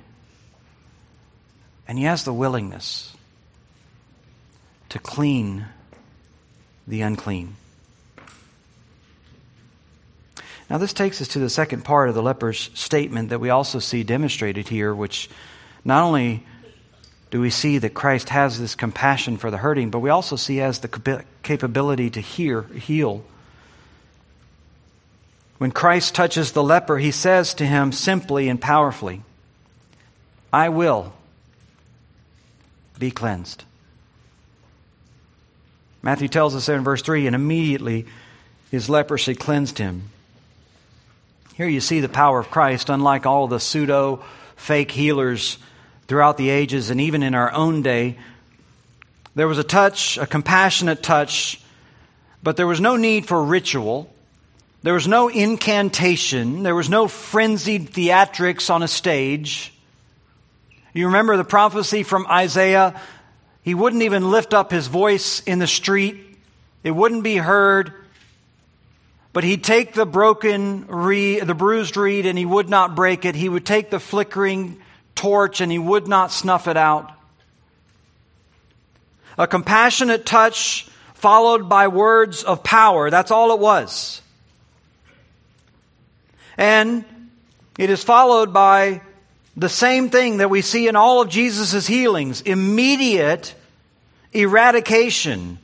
and 1.90 1.98
He 1.98 2.06
has 2.06 2.24
the 2.24 2.32
willingness 2.32 3.12
to 4.90 5.00
clean 5.00 5.66
the 6.88 7.02
unclean. 7.02 7.56
Now, 10.70 10.78
this 10.78 10.94
takes 10.94 11.20
us 11.20 11.30
to 11.30 11.40
the 11.40 11.50
second 11.50 11.84
part 11.84 12.08
of 12.08 12.14
the 12.14 12.22
leper's 12.22 12.70
statement 12.76 13.30
that 13.30 13.40
we 13.40 13.50
also 13.50 13.80
see 13.80 14.04
demonstrated 14.04 14.68
here, 14.68 14.94
which 14.94 15.32
not 15.84 16.04
only 16.04 16.46
do 17.32 17.42
we 17.42 17.50
see 17.50 17.80
that 17.80 17.96
Christ 17.96 18.30
has 18.30 18.60
this 18.60 18.76
compassion 18.76 19.38
for 19.38 19.50
the 19.50 19.58
hurting, 19.58 19.90
but 19.90 19.98
we 19.98 20.12
also 20.12 20.36
see 20.36 20.54
he 20.54 20.60
has 20.60 20.80
the 20.80 21.24
capability 21.42 22.12
to 22.12 22.22
hear, 22.22 22.62
heal. 22.62 23.24
When 25.58 25.72
Christ 25.72 26.14
touches 26.14 26.52
the 26.52 26.64
leper, 26.64 27.00
he 27.00 27.10
says 27.10 27.56
to 27.56 27.66
him 27.66 27.92
simply 27.92 28.48
and 28.48 28.62
powerfully, 28.62 29.24
I 30.54 30.70
will 30.70 31.14
be 33.00 33.12
cleansed. 33.12 33.64
Matthew 36.02 36.28
tells 36.28 36.56
us 36.56 36.66
there 36.66 36.78
in 36.78 36.84
verse 36.84 37.02
3 37.02 37.28
and 37.28 37.36
immediately 37.36 38.06
his 38.72 38.90
leprosy 38.90 39.36
cleansed 39.36 39.78
him. 39.78 40.10
Here 41.56 41.68
you 41.68 41.82
see 41.82 42.00
the 42.00 42.10
power 42.10 42.40
of 42.40 42.52
Christ, 42.52 42.90
unlike 42.90 43.26
all 43.26 43.48
the 43.48 43.60
pseudo 43.60 44.24
fake 44.56 44.92
healers 44.92 45.58
throughout 46.08 46.38
the 46.38 46.50
ages 46.50 46.90
and 46.90 47.02
even 47.02 47.24
in 47.24 47.36
our 47.36 47.52
own 47.52 47.82
day. 47.82 48.18
There 49.36 49.48
was 49.48 49.58
a 49.58 49.64
touch, 49.64 50.18
a 50.18 50.28
compassionate 50.28 51.04
touch 51.04 51.62
But 52.42 52.56
there 52.56 52.68
was 52.68 52.80
no 52.80 52.96
need 52.96 53.28
for 53.28 53.44
ritual. 53.44 54.14
There 54.82 54.94
was 54.94 55.08
no 55.08 55.28
incantation. 55.28 56.64
There 56.64 56.76
was 56.76 56.90
no 56.90 57.08
frenzied 57.08 57.92
theatrics 57.92 58.70
on 58.70 58.82
a 58.82 58.88
stage. 58.88 59.74
You 60.94 61.08
remember 61.08 61.38
the 61.38 61.44
prophecy 61.44 62.04
from 62.04 62.26
Isaiah? 62.28 63.00
He 63.62 63.76
wouldn't 63.76 64.04
even 64.04 64.32
lift 64.32 64.54
up 64.54 64.72
his 64.72 64.88
voice 64.88 65.42
in 65.42 65.60
the 65.60 65.68
street. 65.68 66.38
It 66.84 66.92
wouldn't 66.92 67.24
be 67.24 67.36
heard. 67.36 67.94
But 69.32 69.44
he'd 69.44 69.64
take 69.64 69.94
the 69.94 70.06
broken 70.06 70.88
reed, 70.88 71.46
the 71.46 71.54
bruised 71.54 71.96
reed, 71.96 72.26
and 72.26 72.38
he 72.38 72.46
would 72.46 72.70
not 72.70 72.96
break 72.96 73.26
it. 73.26 73.36
He 73.36 73.48
would 73.48 73.66
take 73.66 73.92
the 73.92 74.00
flickering 74.00 74.82
torch 75.14 75.62
and 75.62 75.72
he 75.72 75.78
would 75.78 76.08
not 76.08 76.32
snuff 76.32 76.68
it 76.68 76.78
out. 76.78 77.12
A 79.38 79.46
compassionate 79.46 80.26
touch 80.26 80.88
followed 81.14 81.70
by 81.70 81.90
words 81.90 82.44
of 82.44 82.64
power. 82.64 83.10
That's 83.10 83.32
all 83.32 83.54
it 83.54 83.60
was. 83.60 84.22
And 86.58 87.06
it 87.78 87.90
is 87.90 88.04
followed 88.04 88.52
by 88.52 89.02
the 89.60 89.70
same 89.70 90.10
thing 90.10 90.38
that 90.38 90.50
we 90.50 90.62
see 90.62 90.88
in 90.88 90.96
all 90.96 91.22
of 91.22 91.28
Jesus' 91.28 91.86
healings 91.86 92.42
immediate 92.42 93.54
eradication, 94.32 95.58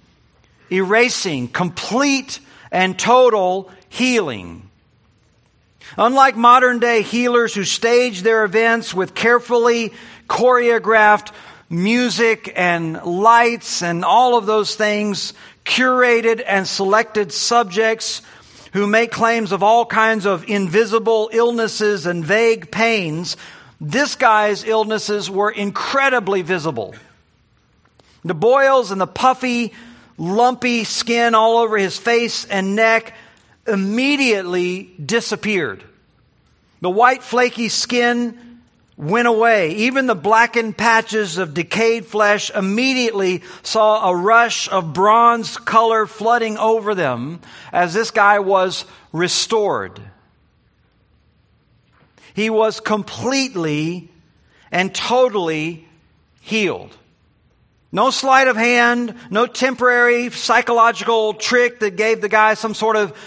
erasing, 0.70 1.48
complete 1.48 2.39
and 2.72 3.00
total 3.00 3.72
healing. 3.88 4.70
Unlike 5.98 6.36
modern 6.36 6.80
day 6.80 7.04
healers 7.04 7.54
who 7.54 7.64
stage 7.64 8.22
their 8.22 8.43
events 8.43 8.93
with 8.93 9.16
carefully 9.16 9.93
choreographed 10.28 11.32
music 11.70 12.52
and 12.56 13.02
lights 13.04 13.82
and 13.82 14.04
all 14.04 14.38
of 14.38 14.46
those 14.46 14.76
things, 14.76 15.34
curated 15.64 16.43
and 16.46 16.68
selected 16.68 17.32
subjects 17.32 18.22
who 18.74 18.88
make 18.88 19.10
claims 19.10 19.54
of 19.54 19.64
all 19.64 19.86
kinds 19.86 20.26
of 20.26 20.50
invisible 20.50 21.30
illnesses 21.32 22.06
and 22.06 22.26
vague 22.26 22.72
pains, 22.72 23.38
this 23.80 24.16
guy's 24.16 24.64
illnesses 24.64 25.30
were 25.30 25.52
incredibly 25.52 26.42
visible. 26.42 26.96
The 28.24 28.34
boils 28.34 28.92
and 28.92 29.00
the 29.00 29.08
puffy 29.08 29.74
lumpy 30.18 30.84
skin 30.84 31.36
all 31.36 31.58
over 31.58 31.78
his 31.78 31.98
face 31.98 32.46
and 32.46 32.76
neck 32.76 33.14
immediately 33.68 34.94
disappeared. 35.04 35.84
The 36.82 36.90
white 36.90 37.24
flaky 37.24 37.70
skin 37.70 38.62
went 38.98 39.28
away. 39.28 39.72
Even 39.72 40.08
the 40.08 40.16
blackened 40.16 40.78
patches 40.78 41.38
of 41.38 41.54
decayed 41.54 42.06
flesh 42.06 42.50
immediately 42.50 43.44
saw 43.62 44.10
a 44.10 44.16
rush 44.16 44.70
of 44.70 44.94
bronze 44.94 45.58
color 45.58 46.06
flooding 46.06 46.58
over 46.58 46.96
them 46.96 47.42
as 47.74 47.94
this 47.94 48.12
guy 48.12 48.40
was 48.40 48.86
restored. 49.12 50.00
He 52.36 52.50
was 52.50 52.82
completely 52.82 54.10
and 54.70 54.94
totally 54.94 55.88
healed. 56.42 56.96
No 57.94 58.10
sleight 58.10 58.50
of 58.50 58.58
hand, 58.58 59.16
no 59.30 59.48
temporary 59.48 60.30
psychological 60.30 61.34
trick 61.34 61.80
that 61.80 61.96
gave 61.96 62.20
the 62.20 62.28
guy 62.28 62.56
some 62.56 62.74
sort 62.74 62.98
of 62.98 63.18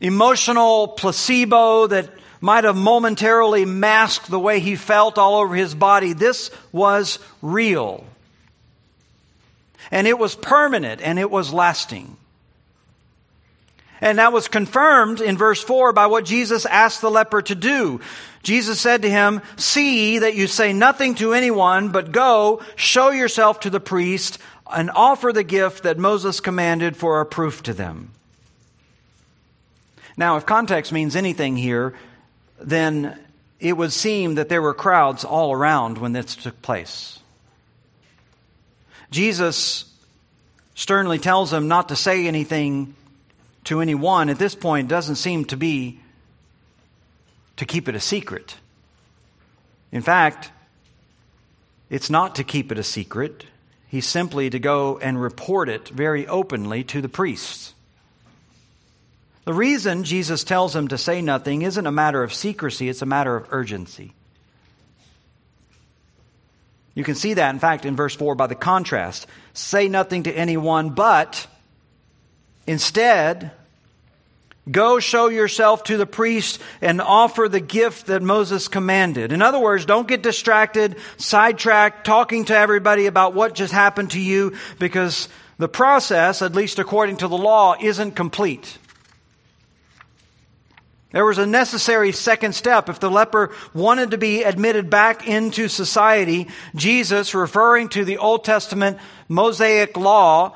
emotional 0.00 0.86
placebo 0.86 1.88
that 1.88 2.08
might 2.40 2.62
have 2.62 2.76
momentarily 2.76 3.64
masked 3.64 4.30
the 4.30 4.38
way 4.38 4.60
he 4.60 4.76
felt 4.76 5.18
all 5.18 5.40
over 5.40 5.56
his 5.56 5.74
body. 5.74 6.12
This 6.12 6.52
was 6.70 7.18
real. 7.42 8.04
And 9.90 10.06
it 10.06 10.20
was 10.20 10.36
permanent 10.36 11.00
and 11.02 11.18
it 11.18 11.32
was 11.32 11.52
lasting. 11.52 12.16
And 14.02 14.18
that 14.18 14.32
was 14.32 14.48
confirmed 14.48 15.20
in 15.20 15.38
verse 15.38 15.62
4 15.62 15.92
by 15.92 16.06
what 16.06 16.24
Jesus 16.24 16.66
asked 16.66 17.00
the 17.00 17.10
leper 17.10 17.40
to 17.42 17.54
do. 17.54 18.00
Jesus 18.42 18.80
said 18.80 19.02
to 19.02 19.10
him, 19.10 19.40
See 19.56 20.18
that 20.18 20.34
you 20.34 20.48
say 20.48 20.72
nothing 20.72 21.14
to 21.14 21.32
anyone, 21.32 21.90
but 21.90 22.10
go, 22.10 22.60
show 22.74 23.10
yourself 23.10 23.60
to 23.60 23.70
the 23.70 23.78
priest, 23.78 24.38
and 24.74 24.90
offer 24.90 25.32
the 25.32 25.44
gift 25.44 25.84
that 25.84 25.98
Moses 25.98 26.40
commanded 26.40 26.96
for 26.96 27.20
a 27.20 27.26
proof 27.26 27.62
to 27.62 27.72
them. 27.72 28.10
Now, 30.16 30.36
if 30.36 30.46
context 30.46 30.90
means 30.90 31.14
anything 31.14 31.56
here, 31.56 31.94
then 32.60 33.16
it 33.60 33.76
would 33.76 33.92
seem 33.92 34.34
that 34.34 34.48
there 34.48 34.62
were 34.62 34.74
crowds 34.74 35.24
all 35.24 35.52
around 35.52 35.98
when 35.98 36.12
this 36.12 36.34
took 36.34 36.60
place. 36.60 37.20
Jesus 39.12 39.84
sternly 40.74 41.20
tells 41.20 41.52
them 41.52 41.68
not 41.68 41.90
to 41.90 41.96
say 41.96 42.26
anything 42.26 42.96
to 43.64 43.80
anyone 43.80 44.28
at 44.28 44.38
this 44.38 44.54
point 44.54 44.88
doesn't 44.88 45.16
seem 45.16 45.44
to 45.46 45.56
be 45.56 46.00
to 47.56 47.66
keep 47.66 47.88
it 47.88 47.94
a 47.94 48.00
secret. 48.00 48.56
In 49.90 50.02
fact, 50.02 50.50
it's 51.90 52.10
not 52.10 52.36
to 52.36 52.44
keep 52.44 52.72
it 52.72 52.78
a 52.78 52.82
secret. 52.82 53.44
He's 53.88 54.06
simply 54.06 54.48
to 54.50 54.58
go 54.58 54.98
and 54.98 55.20
report 55.20 55.68
it 55.68 55.88
very 55.88 56.26
openly 56.26 56.82
to 56.84 57.02
the 57.02 57.08
priests. 57.08 57.74
The 59.44 59.52
reason 59.52 60.04
Jesus 60.04 60.44
tells 60.44 60.74
him 60.74 60.88
to 60.88 60.98
say 60.98 61.20
nothing 61.20 61.62
isn't 61.62 61.86
a 61.86 61.92
matter 61.92 62.22
of 62.22 62.32
secrecy, 62.32 62.88
it's 62.88 63.02
a 63.02 63.06
matter 63.06 63.36
of 63.36 63.48
urgency. 63.50 64.14
You 66.94 67.04
can 67.04 67.14
see 67.14 67.34
that, 67.34 67.50
in 67.50 67.58
fact, 67.58 67.84
in 67.84 67.96
verse 67.96 68.14
4 68.14 68.34
by 68.34 68.46
the 68.46 68.54
contrast. 68.54 69.26
Say 69.54 69.88
nothing 69.88 70.24
to 70.24 70.32
anyone, 70.32 70.90
but 70.90 71.46
Instead, 72.66 73.50
go 74.70 75.00
show 75.00 75.28
yourself 75.28 75.84
to 75.84 75.96
the 75.96 76.06
priest 76.06 76.60
and 76.80 77.00
offer 77.00 77.48
the 77.48 77.60
gift 77.60 78.06
that 78.06 78.22
Moses 78.22 78.68
commanded. 78.68 79.32
In 79.32 79.42
other 79.42 79.58
words, 79.58 79.84
don't 79.84 80.06
get 80.06 80.22
distracted, 80.22 80.96
sidetracked, 81.16 82.06
talking 82.06 82.44
to 82.46 82.56
everybody 82.56 83.06
about 83.06 83.34
what 83.34 83.54
just 83.54 83.72
happened 83.72 84.12
to 84.12 84.20
you 84.20 84.56
because 84.78 85.28
the 85.58 85.68
process, 85.68 86.42
at 86.42 86.54
least 86.54 86.78
according 86.78 87.18
to 87.18 87.28
the 87.28 87.36
law, 87.36 87.74
isn't 87.80 88.12
complete. 88.12 88.78
There 91.12 91.26
was 91.26 91.38
a 91.38 91.46
necessary 91.46 92.12
second 92.12 92.54
step. 92.54 92.88
If 92.88 92.98
the 92.98 93.10
leper 93.10 93.50
wanted 93.74 94.12
to 94.12 94.18
be 94.18 94.44
admitted 94.44 94.88
back 94.88 95.28
into 95.28 95.68
society, 95.68 96.48
Jesus, 96.74 97.34
referring 97.34 97.90
to 97.90 98.04
the 98.04 98.16
Old 98.16 98.44
Testament 98.44 98.98
Mosaic 99.28 99.96
law, 99.96 100.54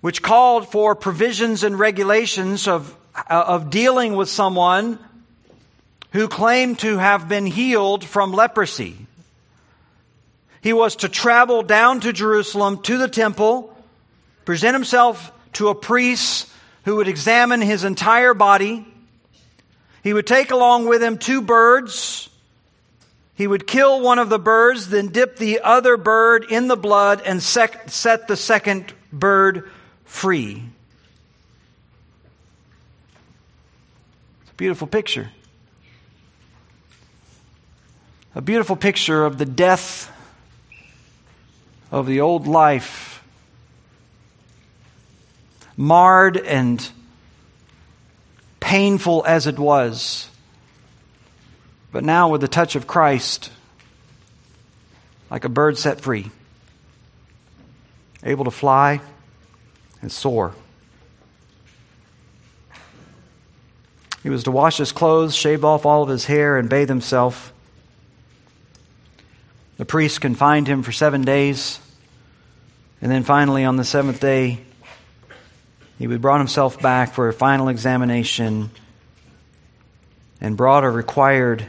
which 0.00 0.22
called 0.22 0.68
for 0.68 0.94
provisions 0.94 1.62
and 1.62 1.78
regulations 1.78 2.66
of, 2.66 2.96
uh, 3.14 3.44
of 3.46 3.70
dealing 3.70 4.16
with 4.16 4.28
someone 4.28 4.98
who 6.12 6.26
claimed 6.26 6.78
to 6.78 6.98
have 6.98 7.28
been 7.28 7.46
healed 7.46 8.04
from 8.04 8.32
leprosy. 8.32 8.96
He 10.62 10.72
was 10.72 10.96
to 10.96 11.08
travel 11.08 11.62
down 11.62 12.00
to 12.00 12.12
Jerusalem 12.12 12.82
to 12.82 12.98
the 12.98 13.08
temple, 13.08 13.74
present 14.44 14.74
himself 14.74 15.32
to 15.54 15.68
a 15.68 15.74
priest 15.74 16.48
who 16.84 16.96
would 16.96 17.08
examine 17.08 17.60
his 17.60 17.84
entire 17.84 18.34
body. 18.34 18.86
He 20.02 20.12
would 20.12 20.26
take 20.26 20.50
along 20.50 20.86
with 20.86 21.02
him 21.02 21.18
two 21.18 21.42
birds. 21.42 22.28
He 23.34 23.46
would 23.46 23.66
kill 23.66 24.00
one 24.00 24.18
of 24.18 24.28
the 24.28 24.38
birds, 24.38 24.88
then 24.88 25.08
dip 25.08 25.36
the 25.36 25.60
other 25.60 25.96
bird 25.96 26.46
in 26.50 26.68
the 26.68 26.76
blood 26.76 27.22
and 27.24 27.42
sec- 27.42 27.88
set 27.88 28.28
the 28.28 28.36
second 28.36 28.92
bird 29.12 29.70
free. 30.10 30.62
It's 34.42 34.50
a 34.50 34.54
beautiful 34.54 34.86
picture. 34.86 35.30
A 38.34 38.42
beautiful 38.42 38.76
picture 38.76 39.24
of 39.24 39.38
the 39.38 39.46
death 39.46 40.12
of 41.90 42.06
the 42.06 42.20
old 42.20 42.46
life, 42.46 43.24
marred 45.76 46.36
and 46.36 46.90
painful 48.58 49.24
as 49.26 49.46
it 49.46 49.58
was. 49.58 50.28
But 51.92 52.04
now, 52.04 52.28
with 52.28 52.42
the 52.42 52.48
touch 52.48 52.76
of 52.76 52.86
Christ, 52.86 53.50
like 55.30 55.44
a 55.44 55.48
bird 55.48 55.78
set 55.78 56.00
free, 56.00 56.30
able 58.22 58.44
to 58.44 58.50
fly 58.50 59.00
and 60.02 60.10
soar. 60.10 60.54
He 64.22 64.28
was 64.28 64.44
to 64.44 64.50
wash 64.50 64.76
his 64.76 64.92
clothes, 64.92 65.34
shave 65.34 65.64
off 65.64 65.86
all 65.86 66.02
of 66.02 66.08
his 66.08 66.26
hair, 66.26 66.58
and 66.58 66.68
bathe 66.68 66.88
himself. 66.88 67.52
The 69.78 69.86
priest 69.86 70.20
confined 70.20 70.66
him 70.66 70.82
for 70.82 70.92
seven 70.92 71.22
days. 71.22 71.80
And 73.00 73.10
then 73.10 73.24
finally, 73.24 73.64
on 73.64 73.76
the 73.76 73.84
seventh 73.84 74.20
day, 74.20 74.60
he 75.98 76.06
brought 76.06 76.38
himself 76.38 76.80
back 76.80 77.14
for 77.14 77.28
a 77.28 77.32
final 77.32 77.68
examination 77.68 78.70
and 80.40 80.56
brought 80.56 80.84
a 80.84 80.90
required 80.90 81.66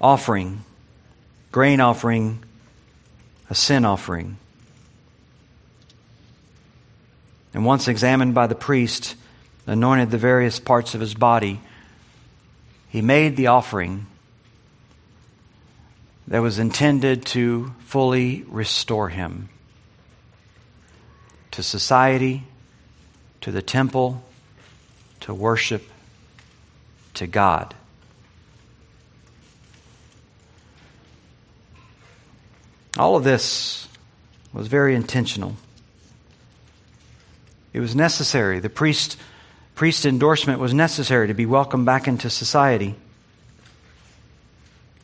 offering, 0.00 0.64
grain 1.52 1.80
offering, 1.80 2.42
a 3.48 3.54
sin 3.54 3.84
offering. 3.84 4.36
And 7.52 7.64
once 7.64 7.88
examined 7.88 8.34
by 8.34 8.46
the 8.46 8.54
priest, 8.54 9.16
anointed 9.66 10.10
the 10.10 10.18
various 10.18 10.60
parts 10.60 10.94
of 10.94 11.00
his 11.00 11.14
body, 11.14 11.60
he 12.88 13.02
made 13.02 13.36
the 13.36 13.48
offering 13.48 14.06
that 16.28 16.40
was 16.40 16.58
intended 16.58 17.26
to 17.26 17.74
fully 17.86 18.44
restore 18.48 19.08
him 19.08 19.48
to 21.50 21.62
society, 21.62 22.44
to 23.40 23.50
the 23.50 23.62
temple, 23.62 24.22
to 25.20 25.34
worship, 25.34 25.82
to 27.14 27.26
God. 27.26 27.74
All 32.98 33.16
of 33.16 33.24
this 33.24 33.88
was 34.52 34.66
very 34.66 34.94
intentional. 34.94 35.56
It 37.72 37.80
was 37.80 37.94
necessary. 37.94 38.60
The 38.60 38.70
priest, 38.70 39.16
priest 39.74 40.04
endorsement 40.04 40.60
was 40.60 40.74
necessary 40.74 41.28
to 41.28 41.34
be 41.34 41.46
welcomed 41.46 41.86
back 41.86 42.08
into 42.08 42.30
society. 42.30 42.96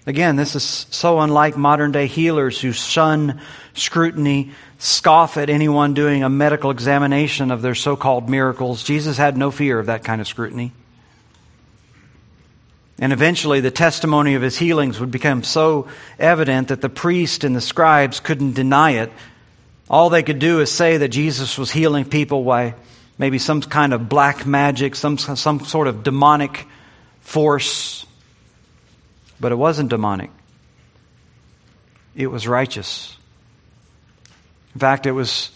Again, 0.07 0.37
this 0.37 0.55
is 0.55 0.87
so 0.91 1.19
unlike 1.19 1.57
modern 1.57 1.91
day 1.91 2.07
healers 2.07 2.61
who 2.61 2.71
shun 2.73 3.41
scrutiny, 3.75 4.53
scoff 4.79 5.37
at 5.37 5.51
anyone 5.51 5.95
doing 5.95 6.23
a 6.23 6.29
medical 6.29 6.71
examination 6.71 7.51
of 7.51 7.61
their 7.61 7.75
so 7.75 7.97
called 7.97 8.29
miracles. 8.29 8.85
Jesus 8.85 9.17
had 9.17 9.37
no 9.37 9.51
fear 9.51 9.81
of 9.81 9.87
that 9.87 10.05
kind 10.05 10.21
of 10.21 10.29
scrutiny. 10.29 10.73
And 12.99 13.13
eventually, 13.13 13.61
the 13.61 13.73
testimony 13.73 14.35
of 14.35 14.43
his 14.43 14.57
healings 14.57 15.01
would 15.01 15.11
become 15.11 15.43
so 15.43 15.89
evident 16.19 16.69
that 16.69 16.81
the 16.81 16.89
priest 16.89 17.45
and 17.45 17.55
the 17.55 17.61
scribes 17.61 18.21
couldn't 18.21 18.53
deny 18.53 18.93
it. 18.93 19.13
All 19.89 20.11
they 20.11 20.23
could 20.23 20.39
do 20.39 20.61
is 20.61 20.71
say 20.71 20.97
that 20.97 21.09
Jesus 21.09 21.57
was 21.59 21.71
healing 21.71 22.05
people 22.05 22.43
by 22.43 22.75
maybe 23.19 23.39
some 23.39 23.61
kind 23.63 23.93
of 23.93 24.09
black 24.09 24.47
magic, 24.47 24.95
some, 24.95 25.17
some 25.19 25.61
sort 25.61 25.87
of 25.87 26.03
demonic 26.03 26.67
force. 27.21 28.05
But 29.39 29.53
it 29.53 29.57
wasn't 29.57 29.91
demonic, 29.91 30.31
it 32.15 32.27
was 32.27 32.49
righteous. 32.49 33.17
In 34.75 34.81
fact, 34.81 35.07
it 35.07 35.13
was 35.13 35.51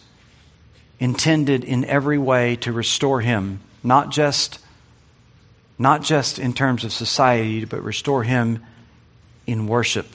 intended 0.98 1.64
in 1.64 1.84
every 1.84 2.18
way 2.18 2.56
to 2.56 2.72
restore 2.72 3.20
him, 3.20 3.60
not 3.82 4.10
just 4.10 4.58
not 5.80 6.02
just 6.02 6.38
in 6.38 6.52
terms 6.52 6.84
of 6.84 6.92
society, 6.92 7.64
but 7.64 7.82
restore 7.82 8.22
him 8.22 8.62
in 9.46 9.66
worship 9.66 10.06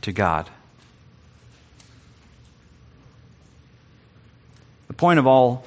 to 0.00 0.10
God. 0.10 0.50
The 4.92 4.96
point 4.96 5.18
of 5.18 5.26
all 5.26 5.64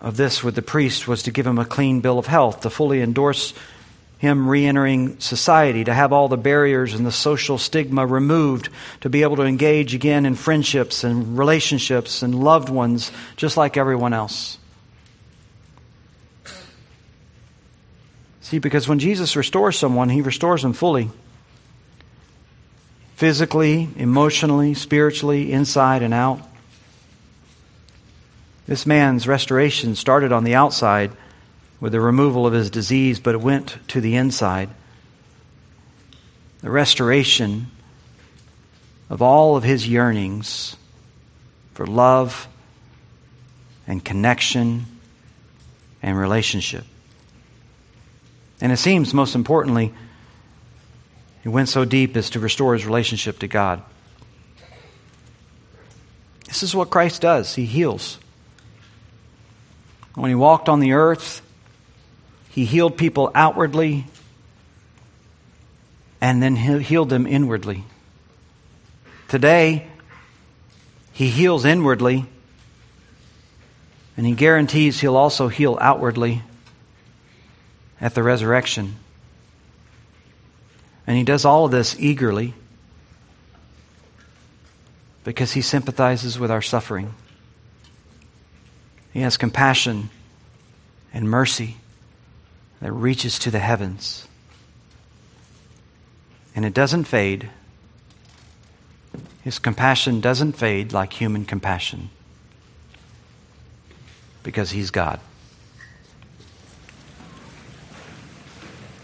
of 0.00 0.16
this 0.16 0.44
with 0.44 0.54
the 0.54 0.62
priest 0.62 1.08
was 1.08 1.24
to 1.24 1.32
give 1.32 1.44
him 1.44 1.58
a 1.58 1.64
clean 1.64 2.00
bill 2.00 2.16
of 2.16 2.28
health, 2.28 2.60
to 2.60 2.70
fully 2.70 3.02
endorse 3.02 3.52
him 4.18 4.48
re 4.48 4.64
entering 4.64 5.18
society, 5.18 5.82
to 5.82 5.92
have 5.92 6.12
all 6.12 6.28
the 6.28 6.36
barriers 6.36 6.94
and 6.94 7.04
the 7.04 7.10
social 7.10 7.58
stigma 7.58 8.06
removed, 8.06 8.68
to 9.00 9.08
be 9.08 9.24
able 9.24 9.34
to 9.34 9.42
engage 9.42 9.96
again 9.96 10.26
in 10.26 10.36
friendships 10.36 11.02
and 11.02 11.36
relationships 11.36 12.22
and 12.22 12.36
loved 12.36 12.68
ones 12.68 13.10
just 13.36 13.56
like 13.56 13.76
everyone 13.76 14.12
else. 14.12 14.58
See, 18.42 18.60
because 18.60 18.86
when 18.86 19.00
Jesus 19.00 19.34
restores 19.34 19.76
someone, 19.76 20.08
he 20.08 20.20
restores 20.20 20.62
them 20.62 20.72
fully 20.72 21.10
physically, 23.16 23.88
emotionally, 23.96 24.74
spiritually, 24.74 25.50
inside 25.50 26.02
and 26.02 26.14
out. 26.14 26.40
This 28.66 28.84
man's 28.84 29.28
restoration 29.28 29.94
started 29.94 30.32
on 30.32 30.44
the 30.44 30.54
outside 30.54 31.12
with 31.80 31.92
the 31.92 32.00
removal 32.00 32.46
of 32.46 32.52
his 32.52 32.70
disease, 32.70 33.20
but 33.20 33.34
it 33.34 33.40
went 33.40 33.78
to 33.88 34.00
the 34.00 34.16
inside. 34.16 34.70
The 36.62 36.70
restoration 36.70 37.68
of 39.08 39.22
all 39.22 39.56
of 39.56 39.62
his 39.62 39.86
yearnings 39.86 40.76
for 41.74 41.86
love 41.86 42.48
and 43.86 44.04
connection 44.04 44.86
and 46.02 46.18
relationship. 46.18 46.84
And 48.60 48.72
it 48.72 48.78
seems, 48.78 49.14
most 49.14 49.36
importantly, 49.36 49.94
he 51.42 51.48
went 51.48 51.68
so 51.68 51.84
deep 51.84 52.16
as 52.16 52.30
to 52.30 52.40
restore 52.40 52.74
his 52.74 52.84
relationship 52.84 53.38
to 53.40 53.46
God. 53.46 53.82
This 56.46 56.64
is 56.64 56.74
what 56.74 56.90
Christ 56.90 57.22
does. 57.22 57.54
He 57.54 57.66
heals. 57.66 58.18
When 60.16 60.30
he 60.30 60.34
walked 60.34 60.70
on 60.70 60.80
the 60.80 60.94
earth, 60.94 61.42
he 62.48 62.64
healed 62.64 62.96
people 62.96 63.30
outwardly 63.34 64.06
and 66.22 66.42
then 66.42 66.56
he 66.56 66.78
healed 66.78 67.10
them 67.10 67.26
inwardly. 67.26 67.84
Today, 69.28 69.86
he 71.12 71.28
heals 71.28 71.66
inwardly 71.66 72.24
and 74.16 74.26
he 74.26 74.32
guarantees 74.32 75.00
he'll 75.00 75.16
also 75.16 75.48
heal 75.48 75.76
outwardly 75.82 76.42
at 78.00 78.14
the 78.14 78.22
resurrection. 78.22 78.96
And 81.06 81.18
he 81.18 81.24
does 81.24 81.44
all 81.44 81.66
of 81.66 81.70
this 81.70 81.94
eagerly 81.98 82.54
because 85.24 85.52
he 85.52 85.60
sympathizes 85.60 86.38
with 86.38 86.50
our 86.50 86.62
suffering. 86.62 87.12
He 89.16 89.22
has 89.22 89.38
compassion 89.38 90.10
and 91.14 91.30
mercy 91.30 91.78
that 92.82 92.92
reaches 92.92 93.38
to 93.38 93.50
the 93.50 93.58
heavens. 93.58 94.28
And 96.54 96.66
it 96.66 96.74
doesn't 96.74 97.04
fade. 97.04 97.48
His 99.42 99.58
compassion 99.58 100.20
doesn't 100.20 100.52
fade 100.52 100.92
like 100.92 101.14
human 101.14 101.46
compassion 101.46 102.10
because 104.42 104.70
he's 104.70 104.90
God. 104.90 105.18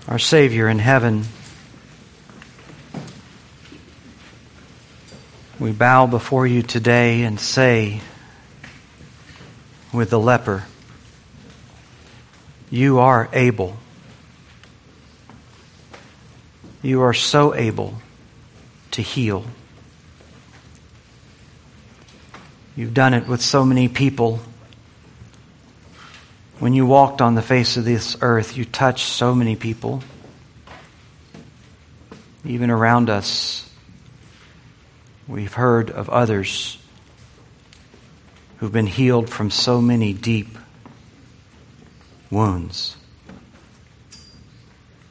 our 0.09 0.19
Savior 0.19 0.69
in 0.69 0.79
heaven, 0.79 1.25
we 5.59 5.73
bow 5.73 6.07
before 6.07 6.47
you 6.47 6.61
today 6.61 7.23
and 7.23 7.41
say 7.41 8.03
with 9.93 10.11
the 10.11 10.19
leper, 10.19 10.65
You 12.71 12.99
are 13.01 13.29
able. 13.33 13.77
You 16.83 17.03
are 17.03 17.15
so 17.15 17.55
able 17.55 17.95
to 18.93 19.03
heal. 19.03 19.45
You've 22.75 22.95
done 22.95 23.15
it 23.15 23.29
with 23.29 23.43
so 23.43 23.65
many 23.65 23.89
people 23.89 24.41
when 26.63 26.75
you 26.75 26.87
walked 26.87 27.21
on 27.21 27.35
the 27.35 27.43
face 27.43 27.77
of 27.77 27.85
this 27.85 28.17
earth, 28.21 28.57
you 28.57 28.65
touched 28.65 29.09
so 29.09 29.35
many 29.35 29.57
people, 29.57 30.01
even 32.45 32.71
around 32.71 33.11
us. 33.11 33.69
We've 35.27 35.53
heard 35.53 35.91
of 35.91 36.09
others 36.09 36.79
who've 38.63 38.71
been 38.71 38.87
healed 38.87 39.29
from 39.29 39.51
so 39.51 39.81
many 39.81 40.13
deep 40.13 40.57
wounds. 42.31 42.97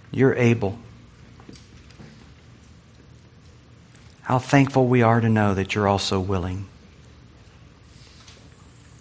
You're 0.10 0.36
able. 0.36 0.80
How 4.22 4.39
thankful 4.39 4.88
we 4.88 5.02
are 5.02 5.20
to 5.20 5.28
know 5.28 5.54
that 5.54 5.76
you're 5.76 5.89
also 5.89 6.18
willing, 6.18 6.66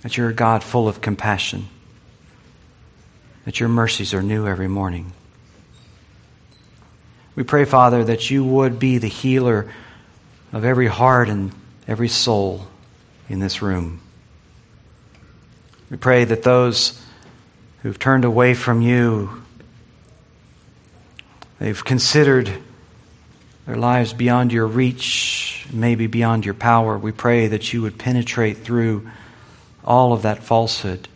that 0.02 0.16
you're 0.16 0.30
a 0.30 0.34
God 0.34 0.64
full 0.64 0.88
of 0.88 1.00
compassion 1.00 1.68
that 3.44 3.60
your 3.60 3.68
mercies 3.68 4.12
are 4.14 4.22
new 4.22 4.48
every 4.48 4.66
morning. 4.66 5.12
We 7.36 7.44
pray, 7.44 7.66
Father, 7.66 8.02
that 8.02 8.30
you 8.30 8.44
would 8.44 8.80
be 8.80 8.98
the 8.98 9.06
healer 9.06 9.72
of 10.52 10.64
every 10.64 10.88
heart 10.88 11.28
and 11.28 11.52
every 11.86 12.08
soul 12.08 12.66
in 13.28 13.38
this 13.38 13.62
room. 13.62 14.00
We 15.90 15.96
pray 15.96 16.24
that 16.24 16.44
those 16.44 17.04
who've 17.82 17.98
turned 17.98 18.24
away 18.24 18.54
from 18.54 18.80
you, 18.80 19.42
they've 21.58 21.84
considered 21.84 22.50
their 23.66 23.76
lives 23.76 24.12
beyond 24.12 24.52
your 24.52 24.68
reach, 24.68 25.66
maybe 25.72 26.06
beyond 26.06 26.44
your 26.44 26.54
power. 26.54 26.96
We 26.96 27.10
pray 27.10 27.48
that 27.48 27.72
you 27.72 27.82
would 27.82 27.98
penetrate 27.98 28.58
through 28.58 29.10
all 29.84 30.12
of 30.12 30.22
that 30.22 30.44
falsehood 30.44 31.08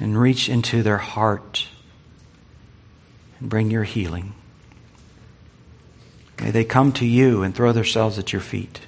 and 0.00 0.20
reach 0.20 0.48
into 0.48 0.82
their 0.82 0.98
heart 0.98 1.68
and 3.38 3.48
bring 3.48 3.70
your 3.70 3.84
healing. 3.84 4.34
May 6.40 6.50
they 6.50 6.64
come 6.64 6.92
to 6.94 7.06
you 7.06 7.44
and 7.44 7.54
throw 7.54 7.72
themselves 7.72 8.18
at 8.18 8.32
your 8.32 8.42
feet 8.42 8.80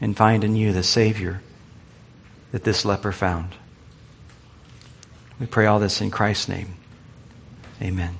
and 0.00 0.16
find 0.16 0.44
in 0.44 0.56
you 0.56 0.72
the 0.72 0.82
Savior 0.82 1.40
that 2.52 2.64
this 2.64 2.84
leper 2.84 3.12
found. 3.12 3.54
We 5.40 5.46
pray 5.46 5.66
all 5.66 5.80
this 5.80 6.00
in 6.00 6.10
Christ's 6.10 6.48
name. 6.48 6.76
Amen. 7.80 8.16